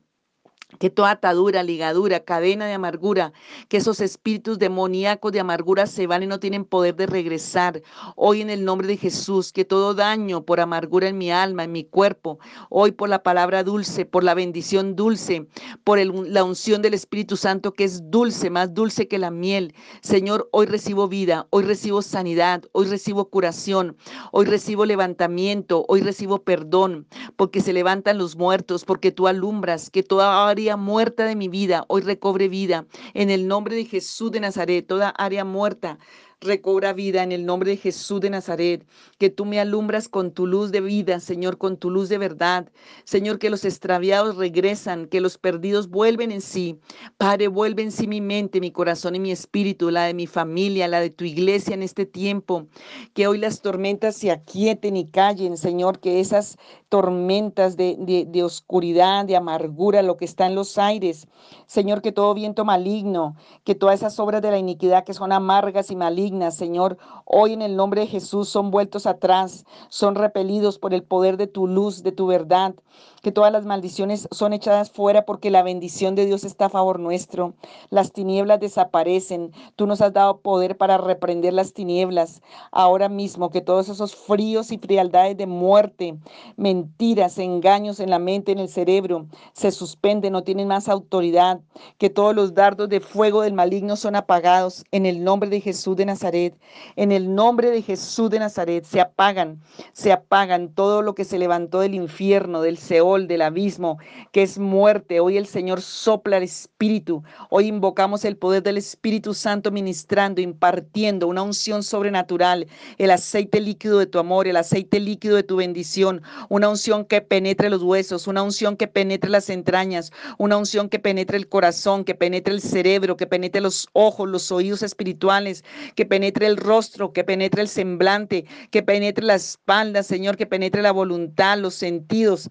que 0.79 0.89
toda 0.89 1.11
atadura, 1.11 1.63
ligadura, 1.63 2.21
cadena 2.21 2.65
de 2.65 2.73
amargura, 2.73 3.33
que 3.67 3.77
esos 3.77 3.99
espíritus 4.01 4.59
demoníacos 4.59 5.31
de 5.31 5.39
amargura 5.39 5.85
se 5.85 6.07
van 6.07 6.23
y 6.23 6.27
no 6.27 6.39
tienen 6.39 6.65
poder 6.65 6.95
de 6.95 7.05
regresar. 7.05 7.81
Hoy 8.15 8.41
en 8.41 8.49
el 8.49 8.65
nombre 8.65 8.87
de 8.87 8.97
Jesús, 8.97 9.51
que 9.51 9.65
todo 9.65 9.93
daño 9.93 10.45
por 10.45 10.59
amargura 10.59 11.07
en 11.07 11.17
mi 11.17 11.31
alma, 11.31 11.63
en 11.63 11.71
mi 11.71 11.83
cuerpo, 11.83 12.39
hoy 12.69 12.91
por 12.91 13.09
la 13.09 13.23
palabra 13.23 13.63
dulce, 13.63 14.05
por 14.05 14.23
la 14.23 14.33
bendición 14.33 14.95
dulce, 14.95 15.47
por 15.83 15.99
la 15.99 16.43
unción 16.43 16.81
del 16.81 16.93
Espíritu 16.93 17.37
Santo 17.37 17.73
que 17.73 17.83
es 17.83 18.09
dulce, 18.09 18.49
más 18.49 18.73
dulce 18.73 19.07
que 19.07 19.19
la 19.19 19.31
miel. 19.31 19.73
Señor, 20.01 20.49
hoy 20.51 20.65
recibo 20.65 21.07
vida, 21.07 21.47
hoy 21.49 21.63
recibo 21.63 22.01
sanidad, 22.01 22.63
hoy 22.71 22.87
recibo 22.87 23.29
curación, 23.29 23.97
hoy 24.31 24.45
recibo 24.45 24.85
levantamiento, 24.85 25.85
hoy 25.87 26.01
recibo 26.01 26.43
perdón, 26.43 27.07
porque 27.35 27.61
se 27.61 27.73
levantan 27.73 28.17
los 28.17 28.35
muertos, 28.35 28.85
porque 28.85 29.11
tú 29.11 29.27
alumbras, 29.27 29.89
que 29.89 30.03
toda 30.03 30.47
área 30.47 30.60
muerta 30.77 31.25
de 31.25 31.35
mi 31.35 31.47
vida 31.47 31.85
hoy 31.87 32.01
recobre 32.01 32.47
vida. 32.47 32.85
En 33.13 33.29
el 33.29 33.47
nombre 33.47 33.75
de 33.75 33.85
Jesús 33.85 34.31
de 34.31 34.39
Nazaret, 34.39 34.85
toda 34.85 35.09
área 35.09 35.43
muerta 35.43 35.97
recobra 36.41 36.91
vida 36.91 37.21
en 37.21 37.31
el 37.31 37.45
nombre 37.45 37.69
de 37.69 37.77
Jesús 37.77 38.19
de 38.19 38.31
Nazaret, 38.31 38.83
que 39.19 39.29
tú 39.29 39.45
me 39.45 39.59
alumbras 39.59 40.09
con 40.09 40.31
tu 40.31 40.47
luz 40.47 40.71
de 40.71 40.81
vida, 40.81 41.19
Señor, 41.19 41.59
con 41.59 41.77
tu 41.77 41.91
luz 41.91 42.09
de 42.09 42.17
verdad. 42.17 42.67
Señor, 43.03 43.37
que 43.37 43.51
los 43.51 43.63
extraviados 43.63 44.37
regresan, 44.37 45.05
que 45.05 45.21
los 45.21 45.37
perdidos 45.37 45.89
vuelven 45.89 46.31
en 46.31 46.41
sí. 46.41 46.79
Padre, 47.17 47.47
vuelve 47.47 47.83
en 47.83 47.91
sí 47.91 48.07
mi 48.07 48.21
mente, 48.21 48.59
mi 48.59 48.71
corazón 48.71 49.15
y 49.15 49.19
mi 49.19 49.31
espíritu, 49.31 49.91
la 49.91 50.05
de 50.05 50.15
mi 50.15 50.25
familia, 50.25 50.87
la 50.87 50.99
de 50.99 51.11
tu 51.11 51.25
iglesia 51.25 51.75
en 51.75 51.83
este 51.83 52.07
tiempo. 52.07 52.65
Que 53.13 53.27
hoy 53.27 53.37
las 53.37 53.61
tormentas 53.61 54.15
se 54.15 54.31
aquieten 54.31 54.97
y 54.97 55.07
callen, 55.07 55.57
Señor, 55.57 55.99
que 55.99 56.19
esas 56.19 56.57
tormentas 56.89 57.77
de, 57.77 57.95
de, 57.99 58.25
de 58.25 58.43
oscuridad, 58.43 59.25
de 59.25 59.35
amargura, 59.35 60.01
lo 60.01 60.17
que 60.17 60.25
está 60.25 60.47
en 60.47 60.55
los 60.55 60.79
aires, 60.79 61.27
Señor, 61.67 62.01
que 62.01 62.11
todo 62.11 62.33
viento 62.33 62.65
maligno, 62.65 63.35
que 63.63 63.75
todas 63.75 63.99
esas 63.99 64.19
obras 64.19 64.41
de 64.41 64.49
la 64.49 64.57
iniquidad 64.57 65.05
que 65.05 65.13
son 65.13 65.31
amargas 65.31 65.91
y 65.91 65.95
malignas, 65.95 66.30
Señor, 66.51 66.97
hoy 67.25 67.53
en 67.53 67.61
el 67.61 67.75
nombre 67.75 68.01
de 68.01 68.07
Jesús 68.07 68.47
son 68.47 68.71
vueltos 68.71 69.05
atrás, 69.05 69.65
son 69.89 70.15
repelidos 70.15 70.79
por 70.79 70.93
el 70.93 71.03
poder 71.03 71.37
de 71.37 71.47
tu 71.47 71.67
luz, 71.67 72.03
de 72.03 72.11
tu 72.11 72.27
verdad, 72.27 72.73
que 73.21 73.31
todas 73.31 73.51
las 73.51 73.65
maldiciones 73.65 74.27
son 74.31 74.53
echadas 74.53 74.89
fuera 74.89 75.25
porque 75.25 75.51
la 75.51 75.61
bendición 75.61 76.15
de 76.15 76.25
Dios 76.25 76.43
está 76.43 76.65
a 76.65 76.69
favor 76.69 76.99
nuestro. 76.99 77.53
Las 77.91 78.11
tinieblas 78.11 78.59
desaparecen. 78.59 79.51
Tú 79.75 79.85
nos 79.85 80.01
has 80.01 80.11
dado 80.11 80.39
poder 80.39 80.75
para 80.75 80.97
reprender 80.97 81.53
las 81.53 81.73
tinieblas. 81.73 82.41
Ahora 82.71 83.09
mismo 83.09 83.51
que 83.51 83.61
todos 83.61 83.89
esos 83.89 84.15
fríos 84.15 84.71
y 84.71 84.79
frialdades 84.79 85.37
de 85.37 85.45
muerte, 85.45 86.17
mentiras, 86.57 87.37
engaños 87.37 87.99
en 87.99 88.09
la 88.09 88.17
mente, 88.17 88.51
en 88.51 88.59
el 88.59 88.69
cerebro, 88.69 89.27
se 89.53 89.71
suspenden, 89.71 90.33
no 90.33 90.43
tienen 90.43 90.67
más 90.67 90.89
autoridad. 90.89 91.61
Que 91.99 92.09
todos 92.09 92.35
los 92.35 92.55
dardos 92.55 92.89
de 92.89 93.01
fuego 93.01 93.41
del 93.41 93.53
maligno 93.53 93.97
son 93.97 94.15
apagados 94.15 94.83
en 94.91 95.05
el 95.05 95.23
nombre 95.23 95.49
de 95.49 95.61
Jesús 95.61 95.95
de 95.95 96.05
Nazaret. 96.05 96.57
En 96.95 97.11
el 97.11 97.35
nombre 97.35 97.69
de 97.69 97.83
Jesús 97.83 98.31
de 98.31 98.39
Nazaret 98.39 98.83
se 98.83 98.99
apagan, 98.99 99.61
se 99.93 100.11
apagan 100.11 100.69
todo 100.73 101.03
lo 101.03 101.13
que 101.13 101.23
se 101.23 101.37
levantó 101.37 101.81
del 101.81 101.93
infierno, 101.93 102.61
del 102.61 102.77
Seol 102.79 103.10
Del 103.11 103.41
abismo, 103.41 103.97
que 104.31 104.41
es 104.41 104.57
muerte. 104.57 105.19
Hoy 105.19 105.35
el 105.35 105.45
Señor 105.45 105.81
sopla 105.81 106.37
el 106.37 106.43
Espíritu. 106.43 107.23
Hoy 107.49 107.67
invocamos 107.67 108.23
el 108.23 108.37
poder 108.37 108.63
del 108.63 108.77
Espíritu 108.77 109.33
Santo 109.33 109.69
ministrando, 109.69 110.39
impartiendo 110.39 111.27
una 111.27 111.41
unción 111.41 111.83
sobrenatural, 111.83 112.67
el 112.97 113.11
aceite 113.11 113.59
líquido 113.59 113.99
de 113.99 114.05
tu 114.05 114.17
amor, 114.17 114.47
el 114.47 114.55
aceite 114.55 115.01
líquido 115.01 115.35
de 115.35 115.43
tu 115.43 115.57
bendición, 115.57 116.21
una 116.47 116.69
unción 116.69 117.03
que 117.03 117.19
penetre 117.19 117.69
los 117.69 117.83
huesos, 117.83 118.27
una 118.27 118.43
unción 118.43 118.77
que 118.77 118.87
penetre 118.87 119.29
las 119.29 119.49
entrañas, 119.49 120.13
una 120.37 120.55
unción 120.55 120.87
que 120.87 120.99
penetre 120.99 121.35
el 121.35 121.49
corazón, 121.49 122.05
que 122.05 122.15
penetre 122.15 122.53
el 122.53 122.61
cerebro, 122.61 123.17
que 123.17 123.27
penetre 123.27 123.59
los 123.59 123.89
ojos, 123.91 124.29
los 124.29 124.53
oídos 124.53 124.83
espirituales, 124.83 125.65
que 125.95 126.05
penetre 126.05 126.47
el 126.47 126.55
rostro, 126.55 127.11
que 127.11 127.25
penetre 127.25 127.61
el 127.61 127.67
semblante, 127.67 128.45
que 128.69 128.83
penetre 128.83 129.25
la 129.25 129.35
espalda, 129.35 130.01
Señor, 130.01 130.37
que 130.37 130.45
penetre 130.45 130.81
la 130.81 130.93
voluntad, 130.93 131.57
los 131.57 131.73
sentidos. 131.73 132.49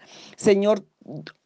Señor, 0.51 0.90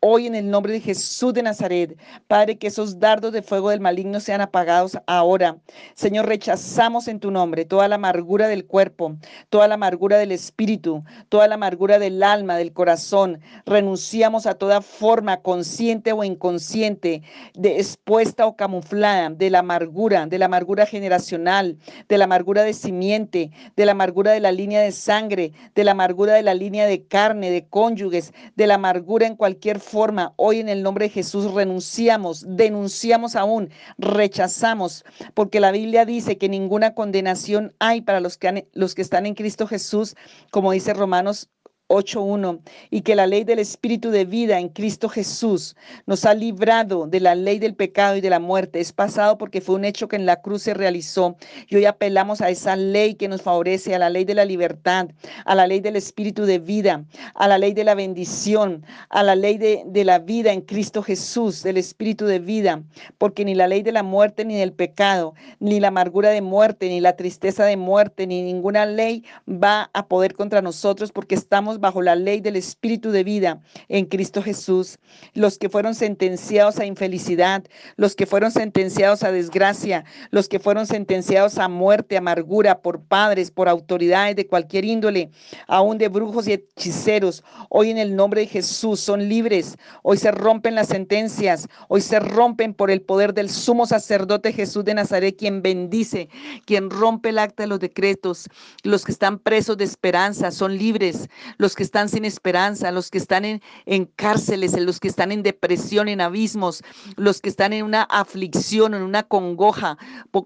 Hoy 0.01 0.27
en 0.27 0.35
el 0.35 0.51
nombre 0.51 0.73
de 0.73 0.81
Jesús 0.81 1.33
de 1.33 1.43
Nazaret, 1.43 1.97
Padre, 2.27 2.59
que 2.59 2.67
esos 2.67 2.99
dardos 2.99 3.33
de 3.33 3.41
fuego 3.41 3.71
del 3.71 3.81
maligno 3.81 4.19
sean 4.19 4.41
apagados 4.41 4.99
ahora. 5.07 5.59
Señor, 5.95 6.27
rechazamos 6.27 7.07
en 7.07 7.21
tu 7.21 7.31
nombre 7.31 7.65
toda 7.65 7.87
la 7.87 7.95
amargura 7.95 8.49
del 8.49 8.67
cuerpo, 8.67 9.17
toda 9.49 9.69
la 9.69 9.75
amargura 9.75 10.19
del 10.19 10.33
espíritu, 10.33 11.05
toda 11.29 11.47
la 11.47 11.55
amargura 11.55 11.99
del 12.01 12.23
alma, 12.23 12.57
del 12.57 12.73
corazón. 12.73 13.41
Renunciamos 13.65 14.47
a 14.47 14.55
toda 14.55 14.83
forma 14.83 15.41
consciente 15.41 16.13
o 16.13 16.25
inconsciente, 16.25 17.23
de 17.55 17.77
expuesta 17.77 18.47
o 18.47 18.57
camuflada 18.57 19.31
de 19.31 19.51
la 19.51 19.61
amargura, 19.61 20.27
de 20.27 20.39
la 20.39 20.47
amargura 20.47 20.85
generacional, 20.85 21.79
de 22.09 22.19
la 22.19 22.25
amargura 22.25 22.65
de 22.65 22.75
simiente, 22.75 23.53
de 23.77 23.87
la 23.87 23.93
amargura 23.93 24.33
de 24.33 24.41
la 24.41 24.53
línea 24.53 24.81
de 24.81 24.93
sangre, 24.93 25.53
de 25.75 25.85
la 25.85 25.93
amargura 25.93 26.35
de 26.35 26.43
la 26.43 26.55
línea 26.55 26.87
de 26.87 27.07
carne, 27.07 27.51
de 27.51 27.67
cónyuges, 27.69 28.35
de 28.57 28.67
la 28.67 28.75
amargura 28.75 29.27
en 29.27 29.37
cualquier 29.45 29.79
forma 29.79 30.33
hoy 30.37 30.61
en 30.61 30.71
el 30.71 30.83
nombre 30.83 31.05
de 31.05 31.11
Jesús 31.11 31.53
renunciamos, 31.53 32.47
denunciamos 32.49 33.37
aún, 33.37 33.69
rechazamos, 33.99 35.05
porque 35.35 35.61
la 35.61 35.71
Biblia 35.71 36.07
dice 36.07 36.39
que 36.39 36.49
ninguna 36.49 36.95
condenación 36.95 37.75
hay 37.79 38.01
para 38.01 38.21
los 38.21 38.39
que, 38.39 38.67
los 38.73 38.95
que 38.95 39.03
están 39.03 39.27
en 39.27 39.35
Cristo 39.35 39.67
Jesús, 39.67 40.17
como 40.51 40.73
dice 40.73 40.95
Romanos 40.95 41.51
8.1 41.95 42.61
y 42.91 43.03
que 43.03 43.15
la 43.15 43.27
ley 43.27 43.45
del 43.45 43.59
Espíritu 43.59 44.11
de 44.11 44.25
vida 44.25 44.59
en 44.59 44.69
Cristo 44.69 45.09
Jesús 45.09 45.77
nos 46.07 46.25
ha 46.25 46.35
librado 46.35 47.07
de 47.07 47.21
la 47.21 47.35
ley 47.35 47.59
del 47.59 47.75
pecado 47.75 48.17
y 48.17 48.21
de 48.21 48.31
la 48.31 48.41
muerte. 48.41 48.81
Es 48.81 48.93
pasado 48.93 49.39
porque 49.39 49.61
fue 49.61 49.77
un 49.77 49.85
hecho 49.85 50.09
que 50.09 50.17
en 50.17 50.27
la 50.27 50.41
cruz 50.41 50.63
se 50.63 50.75
realizó 50.75 51.37
y 51.69 51.77
hoy 51.77 51.87
apelamos 51.87 52.41
a 52.41 52.51
esa 52.51 52.77
ley 52.77 53.15
que 53.15 53.29
nos 53.29 53.43
favorece, 53.43 53.95
a 53.95 53.99
la 53.99 54.11
ley 54.11 54.25
de 54.25 54.35
la 54.35 54.45
libertad, 54.45 55.09
a 55.45 55.55
la 55.55 55.67
ley 55.67 55.81
del 55.81 55.97
Espíritu 55.97 56.45
de 56.45 56.59
vida, 56.59 57.05
a 57.35 57.49
la 57.49 57.59
ley 57.59 57.73
de 57.73 57.85
la 57.85 57.95
bendición, 57.95 58.85
a 59.09 59.23
la 59.23 59.37
ley 59.37 59.59
de, 59.59 59.83
de 59.87 60.05
la 60.05 60.19
vida 60.19 60.53
en 60.53 60.63
Cristo 60.63 61.03
Jesús, 61.03 61.63
del 61.63 61.77
Espíritu 61.77 62.27
de 62.27 62.39
vida, 62.39 62.83
porque 63.19 63.45
ni 63.45 63.55
la 63.55 63.69
ley 63.69 63.83
de 63.83 63.93
la 63.93 64.03
muerte 64.03 64.45
ni 64.45 64.57
del 64.57 64.73
pecado, 64.73 65.35
ni 65.61 65.81
la 65.81 65.89
amargura 65.89 66.31
de 66.31 66.43
muerte, 66.43 66.89
ni 66.89 67.01
la 67.01 67.17
tristeza 67.17 67.65
de 67.65 67.77
muerte, 67.77 68.27
ni 68.27 68.43
ninguna 68.43 68.87
ley 68.87 69.25
va 69.49 69.91
a 69.93 70.07
poder 70.09 70.35
contra 70.35 70.63
nosotros 70.63 71.13
porque 71.13 71.35
estamos 71.35 71.81
bajo 71.85 72.01
la 72.01 72.17
ley 72.17 72.41
del 72.41 72.57
Espíritu 72.57 73.11
de 73.11 73.25
vida 73.25 73.61
en 73.91 74.07
Cristo 74.07 74.43
Jesús. 74.43 74.99
Los 75.35 75.59
que 75.59 75.69
fueron 75.69 75.95
sentenciados 75.95 76.79
a 76.79 76.87
infelicidad, 76.87 77.63
los 77.97 78.17
que 78.17 78.25
fueron 78.25 78.51
sentenciados 78.51 79.23
a 79.23 79.31
desgracia, 79.31 80.07
los 80.31 80.49
que 80.49 80.59
fueron 80.59 80.87
sentenciados 80.87 81.59
a 81.59 81.69
muerte, 81.69 82.17
amargura 82.17 82.81
por 82.81 83.03
padres, 83.03 83.51
por 83.51 83.69
autoridades 83.69 84.35
de 84.35 84.47
cualquier 84.47 84.87
índole, 84.87 85.31
aún 85.67 85.99
de 85.99 86.09
brujos 86.09 86.49
y 86.49 86.55
hechiceros, 86.55 87.45
hoy 87.69 87.91
en 87.91 87.99
el 87.99 88.17
nombre 88.17 88.41
de 88.41 88.47
Jesús 88.47 89.01
son 89.01 89.29
libres. 89.29 89.77
Hoy 90.03 90.17
se 90.17 90.31
rompen 90.31 90.75
las 90.75 90.89
sentencias, 90.89 91.69
hoy 91.89 92.01
se 92.01 92.19
rompen 92.19 92.73
por 92.73 92.91
el 92.91 93.03
poder 93.03 93.35
del 93.35 93.51
sumo 93.51 93.85
sacerdote 93.85 94.55
Jesús 94.55 94.87
de 94.87 94.95
Nazaret, 94.95 95.37
quien 95.37 95.61
bendice, 95.61 96.31
quien 96.65 96.89
rompe 96.89 97.29
el 97.29 97.39
acta 97.39 97.65
de 97.65 97.67
los 97.67 97.79
decretos. 97.79 98.49
Los 98.85 99.05
que 99.05 99.13
están 99.13 99.39
presos 99.39 99.77
de 99.77 99.85
esperanza 99.85 100.51
son 100.51 100.79
libres 100.79 101.29
los 101.65 101.75
que 101.75 101.83
están 101.83 102.11
sin 102.11 102.27
esperanza, 102.27 102.93
los 102.93 103.11
que 103.11 103.17
están 103.17 103.47
en, 103.47 103.63
en 103.87 104.05
cárceles, 104.05 104.79
los 104.79 105.01
que 105.01 105.09
están 105.09 105.33
en 105.33 105.43
depresión, 105.43 106.09
en 106.09 106.21
abismos, 106.21 106.83
los 107.17 107.41
que 107.41 107.49
están 107.49 107.73
en 107.73 107.87
una 107.87 108.03
aflicción, 108.03 108.93
en 108.93 109.03
una 109.03 109.23
congoja, 109.23 109.97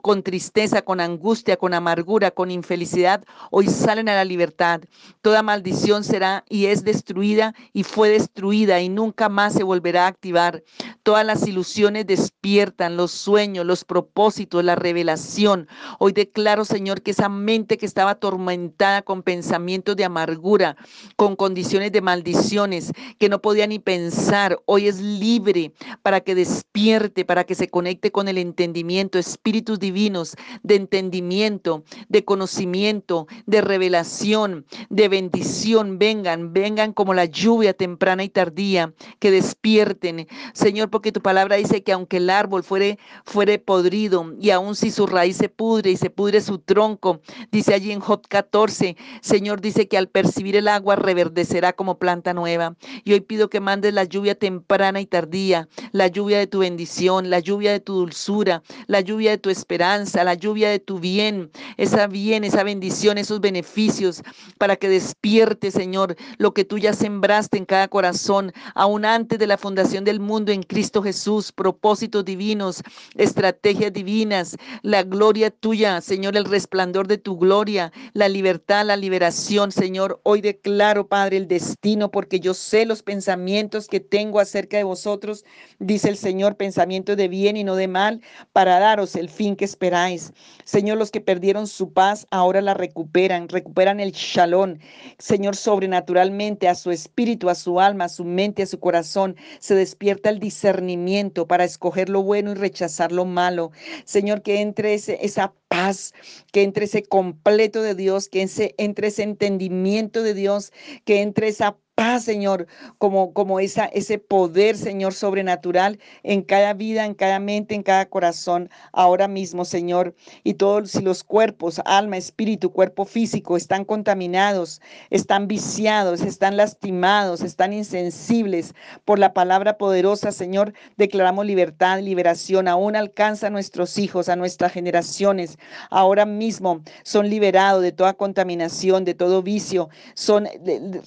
con 0.00 0.22
tristeza, 0.22 0.82
con 0.82 1.00
angustia, 1.00 1.56
con 1.56 1.74
amargura, 1.74 2.30
con 2.30 2.52
infelicidad, 2.52 3.24
hoy 3.50 3.66
salen 3.66 4.08
a 4.08 4.14
la 4.14 4.24
libertad. 4.24 4.82
Toda 5.20 5.42
maldición 5.42 6.04
será 6.04 6.44
y 6.48 6.66
es 6.66 6.84
destruida 6.84 7.52
y 7.72 7.82
fue 7.82 8.10
destruida 8.10 8.80
y 8.80 8.88
nunca 8.88 9.28
más 9.28 9.54
se 9.54 9.64
volverá 9.64 10.04
a 10.04 10.08
activar. 10.08 10.62
Todas 11.02 11.26
las 11.26 11.48
ilusiones 11.48 12.06
despiertan, 12.06 12.96
los 12.96 13.10
sueños, 13.10 13.66
los 13.66 13.84
propósitos, 13.84 14.62
la 14.62 14.76
revelación. 14.76 15.66
Hoy 15.98 16.12
declaro, 16.12 16.64
Señor, 16.64 17.02
que 17.02 17.10
esa 17.10 17.28
mente 17.28 17.76
que 17.76 17.86
estaba 17.86 18.12
atormentada 18.12 19.02
con 19.02 19.24
pensamientos 19.24 19.96
de 19.96 20.04
amargura, 20.04 20.76
con 21.16 21.36
condiciones 21.36 21.92
de 21.92 22.00
maldiciones 22.00 22.92
que 23.18 23.28
no 23.28 23.40
podía 23.40 23.66
ni 23.66 23.78
pensar. 23.78 24.58
Hoy 24.66 24.88
es 24.88 25.00
libre 25.00 25.72
para 26.02 26.20
que 26.20 26.34
despierte, 26.34 27.24
para 27.24 27.44
que 27.44 27.54
se 27.54 27.68
conecte 27.68 28.10
con 28.10 28.28
el 28.28 28.38
entendimiento, 28.38 29.18
espíritus 29.18 29.78
divinos 29.78 30.36
de 30.62 30.76
entendimiento, 30.76 31.84
de 32.08 32.24
conocimiento, 32.24 33.26
de 33.46 33.60
revelación, 33.60 34.66
de 34.90 35.08
bendición. 35.08 35.98
Vengan, 35.98 36.52
vengan 36.52 36.92
como 36.92 37.14
la 37.14 37.24
lluvia 37.24 37.74
temprana 37.74 38.24
y 38.24 38.28
tardía, 38.28 38.92
que 39.18 39.30
despierten. 39.30 40.26
Señor, 40.52 40.90
porque 40.90 41.12
tu 41.12 41.20
palabra 41.20 41.56
dice 41.56 41.82
que 41.82 41.92
aunque 41.92 42.18
el 42.18 42.30
árbol 42.30 42.62
fuere, 42.62 42.98
fuere 43.24 43.58
podrido 43.58 44.34
y 44.40 44.50
aun 44.50 44.74
si 44.74 44.90
su 44.90 45.06
raíz 45.06 45.36
se 45.36 45.48
pudre 45.48 45.90
y 45.90 45.96
se 45.96 46.10
pudre 46.10 46.40
su 46.40 46.58
tronco, 46.58 47.20
dice 47.50 47.74
allí 47.74 47.92
en 47.92 48.00
Job 48.00 48.26
14, 48.28 48.96
Señor 49.20 49.60
dice 49.60 49.88
que 49.88 49.98
al 49.98 50.08
percibir 50.08 50.56
el 50.56 50.68
agua 50.68 50.96
reverdecerá 50.98 51.72
como 51.72 51.98
planta 51.98 52.34
nueva. 52.34 52.76
Y 53.04 53.12
hoy 53.12 53.20
pido 53.20 53.48
que 53.48 53.60
mandes 53.60 53.94
la 53.94 54.04
lluvia 54.04 54.34
temprana 54.34 55.00
y 55.00 55.06
tardía, 55.06 55.68
la 55.92 56.08
lluvia 56.08 56.38
de 56.38 56.46
tu 56.46 56.60
bendición, 56.60 57.30
la 57.30 57.40
lluvia 57.40 57.72
de 57.72 57.80
tu 57.80 57.94
dulzura, 57.94 58.62
la 58.86 59.00
lluvia 59.00 59.30
de 59.30 59.38
tu 59.38 59.50
esperanza, 59.50 60.24
la 60.24 60.34
lluvia 60.34 60.70
de 60.70 60.78
tu 60.78 60.98
bien, 60.98 61.50
esa 61.76 62.06
bien, 62.06 62.44
esa 62.44 62.62
bendición, 62.62 63.18
esos 63.18 63.40
beneficios, 63.40 64.22
para 64.58 64.76
que 64.76 64.88
despierte, 64.88 65.70
Señor, 65.70 66.16
lo 66.38 66.52
que 66.52 66.64
tú 66.64 66.78
ya 66.78 66.92
sembraste 66.92 67.58
en 67.58 67.64
cada 67.64 67.88
corazón, 67.88 68.52
aún 68.74 69.04
antes 69.04 69.38
de 69.38 69.46
la 69.46 69.58
fundación 69.58 70.04
del 70.04 70.20
mundo 70.20 70.52
en 70.52 70.62
Cristo 70.62 71.02
Jesús, 71.02 71.52
propósitos 71.52 72.24
divinos, 72.24 72.82
estrategias 73.14 73.92
divinas, 73.92 74.56
la 74.82 75.02
gloria 75.02 75.50
tuya, 75.50 76.00
Señor, 76.00 76.36
el 76.36 76.44
resplandor 76.44 77.06
de 77.06 77.18
tu 77.18 77.36
gloria, 77.36 77.92
la 78.12 78.28
libertad, 78.28 78.86
la 78.86 78.96
liberación, 78.96 79.72
Señor. 79.72 80.20
Hoy 80.24 80.40
declaro 80.40 80.87
Padre, 81.06 81.36
el 81.36 81.48
destino, 81.48 82.10
porque 82.10 82.40
yo 82.40 82.54
sé 82.54 82.86
los 82.86 83.02
pensamientos 83.02 83.86
que 83.88 84.00
tengo 84.00 84.40
acerca 84.40 84.76
de 84.76 84.84
vosotros, 84.84 85.44
dice 85.78 86.08
el 86.08 86.16
Señor, 86.16 86.56
pensamientos 86.56 87.16
de 87.16 87.28
bien 87.28 87.56
y 87.56 87.64
no 87.64 87.76
de 87.76 87.88
mal, 87.88 88.22
para 88.52 88.78
daros 88.78 89.14
el 89.16 89.28
fin 89.28 89.54
que 89.54 89.64
esperáis. 89.64 90.32
Señor, 90.64 90.98
los 90.98 91.10
que 91.10 91.20
perdieron 91.20 91.66
su 91.66 91.92
paz 91.92 92.26
ahora 92.30 92.60
la 92.60 92.74
recuperan, 92.74 93.48
recuperan 93.48 94.00
el 94.00 94.12
shalom. 94.12 94.78
Señor, 95.18 95.56
sobrenaturalmente 95.56 96.68
a 96.68 96.74
su 96.74 96.90
espíritu, 96.90 97.50
a 97.50 97.54
su 97.54 97.80
alma, 97.80 98.04
a 98.04 98.08
su 98.08 98.24
mente, 98.24 98.62
a 98.62 98.66
su 98.66 98.80
corazón, 98.80 99.36
se 99.60 99.74
despierta 99.74 100.30
el 100.30 100.38
discernimiento 100.38 101.46
para 101.46 101.64
escoger 101.64 102.08
lo 102.08 102.22
bueno 102.22 102.52
y 102.52 102.54
rechazar 102.54 103.12
lo 103.12 103.24
malo. 103.24 103.70
Señor, 104.04 104.42
que 104.42 104.60
entre 104.60 104.94
esa 104.94 105.52
paz, 105.68 106.12
que 106.52 106.62
entre 106.62 106.86
ese 106.86 107.02
completo 107.02 107.82
de 107.82 107.94
Dios, 107.94 108.28
que 108.28 108.46
entre 108.78 109.08
ese 109.08 109.22
entendimiento 109.22 110.22
de 110.22 110.34
Dios, 110.34 110.72
que 111.04 111.22
entre 111.22 111.48
esa 111.48 111.78
paz, 111.98 112.22
Señor, 112.22 112.68
como, 112.98 113.32
como 113.32 113.58
ese 113.58 114.18
poder, 114.20 114.76
Señor, 114.76 115.14
sobrenatural 115.14 115.98
en 116.22 116.42
cada 116.42 116.72
vida, 116.72 117.04
en 117.04 117.14
cada 117.14 117.40
mente, 117.40 117.74
en 117.74 117.82
cada 117.82 118.06
corazón, 118.06 118.70
ahora 118.92 119.26
mismo, 119.26 119.64
Señor. 119.64 120.14
Y 120.44 120.54
todos, 120.54 120.92
si 120.92 121.02
los 121.02 121.24
cuerpos, 121.24 121.80
alma, 121.86 122.16
espíritu, 122.16 122.70
cuerpo 122.70 123.04
físico 123.04 123.56
están 123.56 123.84
contaminados, 123.84 124.80
están 125.10 125.48
viciados, 125.48 126.20
están 126.20 126.56
lastimados, 126.56 127.40
están 127.40 127.72
insensibles 127.72 128.76
por 129.04 129.18
la 129.18 129.32
palabra 129.32 129.76
poderosa, 129.76 130.30
Señor, 130.30 130.74
declaramos 130.98 131.46
libertad, 131.46 131.98
liberación, 131.98 132.68
aún 132.68 132.94
alcanza 132.94 133.48
a 133.48 133.50
nuestros 133.50 133.98
hijos, 133.98 134.28
a 134.28 134.36
nuestras 134.36 134.70
generaciones. 134.70 135.58
Ahora 135.90 136.26
mismo 136.26 136.80
son 137.02 137.28
liberados 137.28 137.82
de 137.82 137.90
toda 137.90 138.14
contaminación, 138.14 139.04
de 139.04 139.14
todo 139.14 139.42
vicio, 139.42 139.88
son 140.14 140.46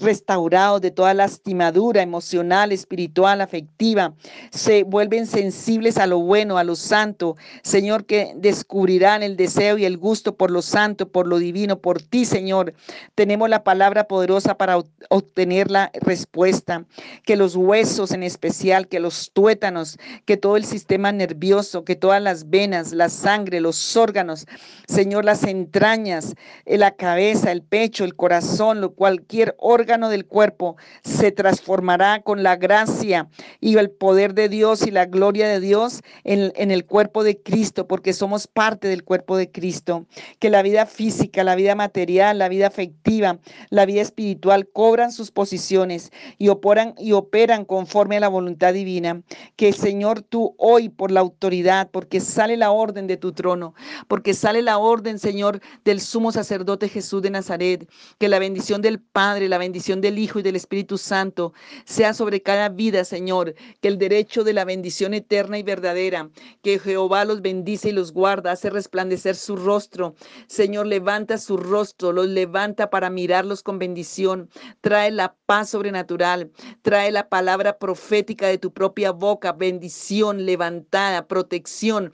restaurados 0.01 0.80
de 0.81 0.91
toda 0.91 1.13
lastimadura 1.13 2.01
emocional, 2.01 2.71
espiritual, 2.71 3.41
afectiva. 3.41 4.13
Se 4.51 4.83
vuelven 4.83 5.27
sensibles 5.27 5.97
a 5.97 6.07
lo 6.07 6.19
bueno, 6.19 6.57
a 6.57 6.63
lo 6.63 6.75
santo. 6.75 7.37
Señor, 7.63 8.05
que 8.05 8.33
descubrirán 8.35 9.23
el 9.23 9.37
deseo 9.37 9.77
y 9.77 9.85
el 9.85 9.97
gusto 9.97 10.35
por 10.35 10.51
lo 10.51 10.61
santo, 10.61 11.09
por 11.09 11.27
lo 11.27 11.39
divino, 11.39 11.79
por 11.79 12.01
ti, 12.01 12.25
Señor. 12.25 12.73
Tenemos 13.15 13.49
la 13.49 13.63
palabra 13.63 14.07
poderosa 14.07 14.57
para 14.57 14.77
obtener 15.09 15.71
la 15.71 15.91
respuesta. 16.01 16.85
Que 17.23 17.35
los 17.35 17.55
huesos 17.55 18.11
en 18.11 18.23
especial, 18.23 18.87
que 18.87 18.99
los 18.99 19.31
tuétanos, 19.31 19.97
que 20.25 20.37
todo 20.37 20.57
el 20.57 20.65
sistema 20.65 21.11
nervioso, 21.11 21.85
que 21.85 21.95
todas 21.95 22.21
las 22.21 22.49
venas, 22.49 22.91
la 22.91 23.09
sangre, 23.09 23.61
los 23.61 23.95
órganos, 23.95 24.47
Señor, 24.87 25.25
las 25.25 25.43
entrañas, 25.43 26.35
eh, 26.65 26.77
la 26.77 26.91
cabeza, 26.91 27.51
el 27.51 27.61
pecho, 27.61 28.03
el 28.03 28.15
corazón, 28.15 28.81
cualquier 28.89 29.55
órgano 29.59 30.09
del 30.09 30.25
cuerpo 30.25 30.70
se 31.03 31.31
transformará 31.31 32.21
con 32.21 32.43
la 32.43 32.55
gracia 32.55 33.29
y 33.59 33.77
el 33.77 33.89
poder 33.89 34.33
de 34.33 34.49
Dios 34.49 34.85
y 34.85 34.91
la 34.91 35.05
gloria 35.05 35.47
de 35.47 35.59
Dios 35.59 36.01
en, 36.23 36.71
el 36.71 36.85
cuerpo 36.85 37.23
de 37.23 37.41
Cristo, 37.41 37.87
porque 37.87 38.13
somos 38.13 38.47
parte 38.47 38.87
del 38.87 39.03
cuerpo 39.03 39.37
de 39.37 39.51
Cristo. 39.51 40.05
Que 40.39 40.49
la 40.49 40.61
vida 40.61 40.85
física, 40.85 41.43
la 41.43 41.55
vida 41.55 41.75
material, 41.75 42.39
la 42.39 42.49
vida 42.49 42.67
afectiva, 42.67 43.39
la 43.69 43.85
vida 43.85 44.01
espiritual 44.01 44.67
cobran 44.67 45.11
sus 45.11 45.31
posiciones 45.31 46.11
y 46.37 46.49
operan, 46.49 46.93
y 46.97 47.13
operan 47.13 47.65
conforme 47.65 48.17
a 48.17 48.19
la 48.19 48.27
voluntad 48.27 48.73
divina. 48.73 49.21
Que 49.55 49.73
Señor, 49.73 50.21
tú 50.21 50.55
hoy 50.57 50.89
por 50.89 51.11
la 51.11 51.19
autoridad, 51.19 51.89
porque 51.91 52.19
sale 52.19 52.57
la 52.57 52.71
orden 52.71 53.07
de 53.07 53.17
tu 53.17 53.31
trono, 53.31 53.73
porque 54.07 54.33
sale 54.33 54.61
la 54.61 54.77
orden, 54.77 55.19
Señor, 55.19 55.61
del 55.83 56.01
sumo 56.01 56.31
sacerdote 56.31 56.89
Jesús 56.89 57.21
de 57.21 57.29
Nazaret, 57.29 57.89
que 58.17 58.29
la 58.29 58.39
bendición 58.39 58.81
del 58.81 58.99
Padre, 58.99 59.49
la 59.49 59.57
bendición 59.57 60.01
del 60.01 60.19
Hijo 60.19 60.39
y 60.39 60.43
del 60.43 60.55
Espíritu 60.61 60.97
Santo 60.97 61.53
sea 61.85 62.13
sobre 62.13 62.41
cada 62.41 62.69
vida, 62.69 63.03
Señor, 63.03 63.55
que 63.81 63.87
el 63.87 63.97
derecho 63.97 64.43
de 64.43 64.53
la 64.53 64.65
bendición 64.65 65.13
eterna 65.13 65.57
y 65.57 65.63
verdadera, 65.63 66.29
que 66.61 66.79
Jehová 66.79 67.25
los 67.25 67.41
bendice 67.41 67.89
y 67.89 67.91
los 67.91 68.13
guarda, 68.13 68.51
hace 68.51 68.69
resplandecer 68.69 69.35
su 69.35 69.55
rostro. 69.55 70.15
Señor, 70.47 70.87
levanta 70.87 71.37
su 71.37 71.57
rostro, 71.57 72.11
los 72.11 72.27
levanta 72.27 72.89
para 72.89 73.09
mirarlos 73.09 73.63
con 73.63 73.79
bendición, 73.79 74.49
trae 74.81 75.11
la 75.11 75.35
paz 75.45 75.69
sobrenatural, 75.71 76.51
trae 76.81 77.11
la 77.11 77.27
palabra 77.27 77.77
profética 77.77 78.47
de 78.47 78.57
tu 78.57 78.71
propia 78.71 79.11
boca, 79.11 79.51
bendición 79.51 80.45
levantada, 80.45 81.27
protección, 81.27 82.11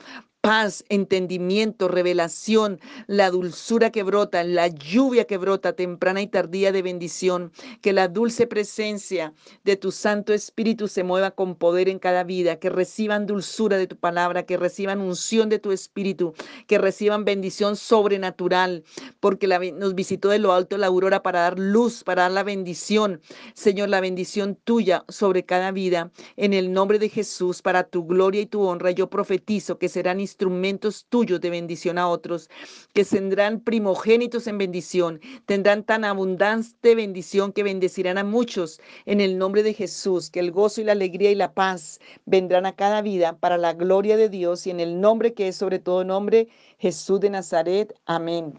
paz, 0.47 0.85
entendimiento, 0.87 1.89
revelación, 1.89 2.79
la 3.07 3.29
dulzura 3.31 3.91
que 3.91 4.03
brota, 4.03 4.45
la 4.45 4.69
lluvia 4.69 5.25
que 5.25 5.35
brota 5.35 5.73
temprana 5.73 6.21
y 6.21 6.27
tardía 6.27 6.71
de 6.71 6.81
bendición, 6.81 7.51
que 7.81 7.91
la 7.91 8.07
dulce 8.07 8.47
presencia 8.47 9.33
de 9.65 9.75
tu 9.75 9.91
Santo 9.91 10.33
Espíritu 10.33 10.87
se 10.87 11.03
mueva 11.03 11.31
con 11.31 11.55
poder 11.55 11.89
en 11.89 11.99
cada 11.99 12.23
vida, 12.23 12.59
que 12.59 12.69
reciban 12.69 13.25
dulzura 13.25 13.75
de 13.75 13.87
tu 13.87 13.97
palabra, 13.97 14.45
que 14.45 14.55
reciban 14.55 15.01
unción 15.01 15.49
de 15.49 15.59
tu 15.59 15.73
Espíritu, 15.73 16.33
que 16.65 16.77
reciban 16.77 17.25
bendición 17.25 17.75
sobrenatural, 17.75 18.85
porque 19.19 19.47
nos 19.47 19.95
visitó 19.95 20.29
de 20.29 20.39
lo 20.39 20.53
alto 20.53 20.77
la 20.77 20.87
aurora 20.87 21.23
para 21.23 21.41
dar 21.41 21.59
luz, 21.59 22.05
para 22.05 22.21
dar 22.21 22.31
la 22.31 22.43
bendición, 22.43 23.19
Señor, 23.53 23.89
la 23.89 23.99
bendición 23.99 24.57
tuya 24.63 25.03
sobre 25.09 25.43
cada 25.43 25.71
vida, 25.71 26.09
en 26.37 26.53
el 26.53 26.71
nombre 26.71 26.99
de 26.99 27.09
Jesús, 27.09 27.61
para 27.61 27.83
tu 27.83 28.05
gloria 28.05 28.39
y 28.39 28.45
tu 28.45 28.61
honra, 28.61 28.91
yo 28.91 29.09
profetizo 29.09 29.77
que 29.77 29.89
serán 29.89 30.21
instrumentos 30.37 31.07
tuyos 31.09 31.41
de 31.41 31.49
bendición 31.49 31.97
a 31.97 32.07
otros, 32.07 32.47
que 32.93 33.03
tendrán 33.03 33.59
primogénitos 33.59 34.45
en 34.45 34.59
bendición, 34.59 35.19
tendrán 35.47 35.83
tan 35.83 36.05
abundante 36.05 36.93
bendición 36.93 37.51
que 37.51 37.63
bendecirán 37.63 38.19
a 38.19 38.23
muchos 38.23 38.79
en 39.07 39.19
el 39.19 39.39
nombre 39.39 39.63
de 39.63 39.73
Jesús, 39.73 40.29
que 40.29 40.39
el 40.39 40.51
gozo 40.51 40.81
y 40.81 40.83
la 40.83 40.91
alegría 40.91 41.31
y 41.31 41.35
la 41.35 41.53
paz 41.53 41.99
vendrán 42.27 42.67
a 42.67 42.75
cada 42.75 43.01
vida 43.01 43.35
para 43.39 43.57
la 43.57 43.73
gloria 43.73 44.15
de 44.15 44.29
Dios 44.29 44.67
y 44.67 44.69
en 44.69 44.79
el 44.79 45.01
nombre 45.01 45.33
que 45.33 45.47
es 45.47 45.55
sobre 45.55 45.79
todo 45.79 46.03
nombre, 46.03 46.49
Jesús 46.77 47.19
de 47.19 47.31
Nazaret. 47.31 47.95
Amén. 48.05 48.53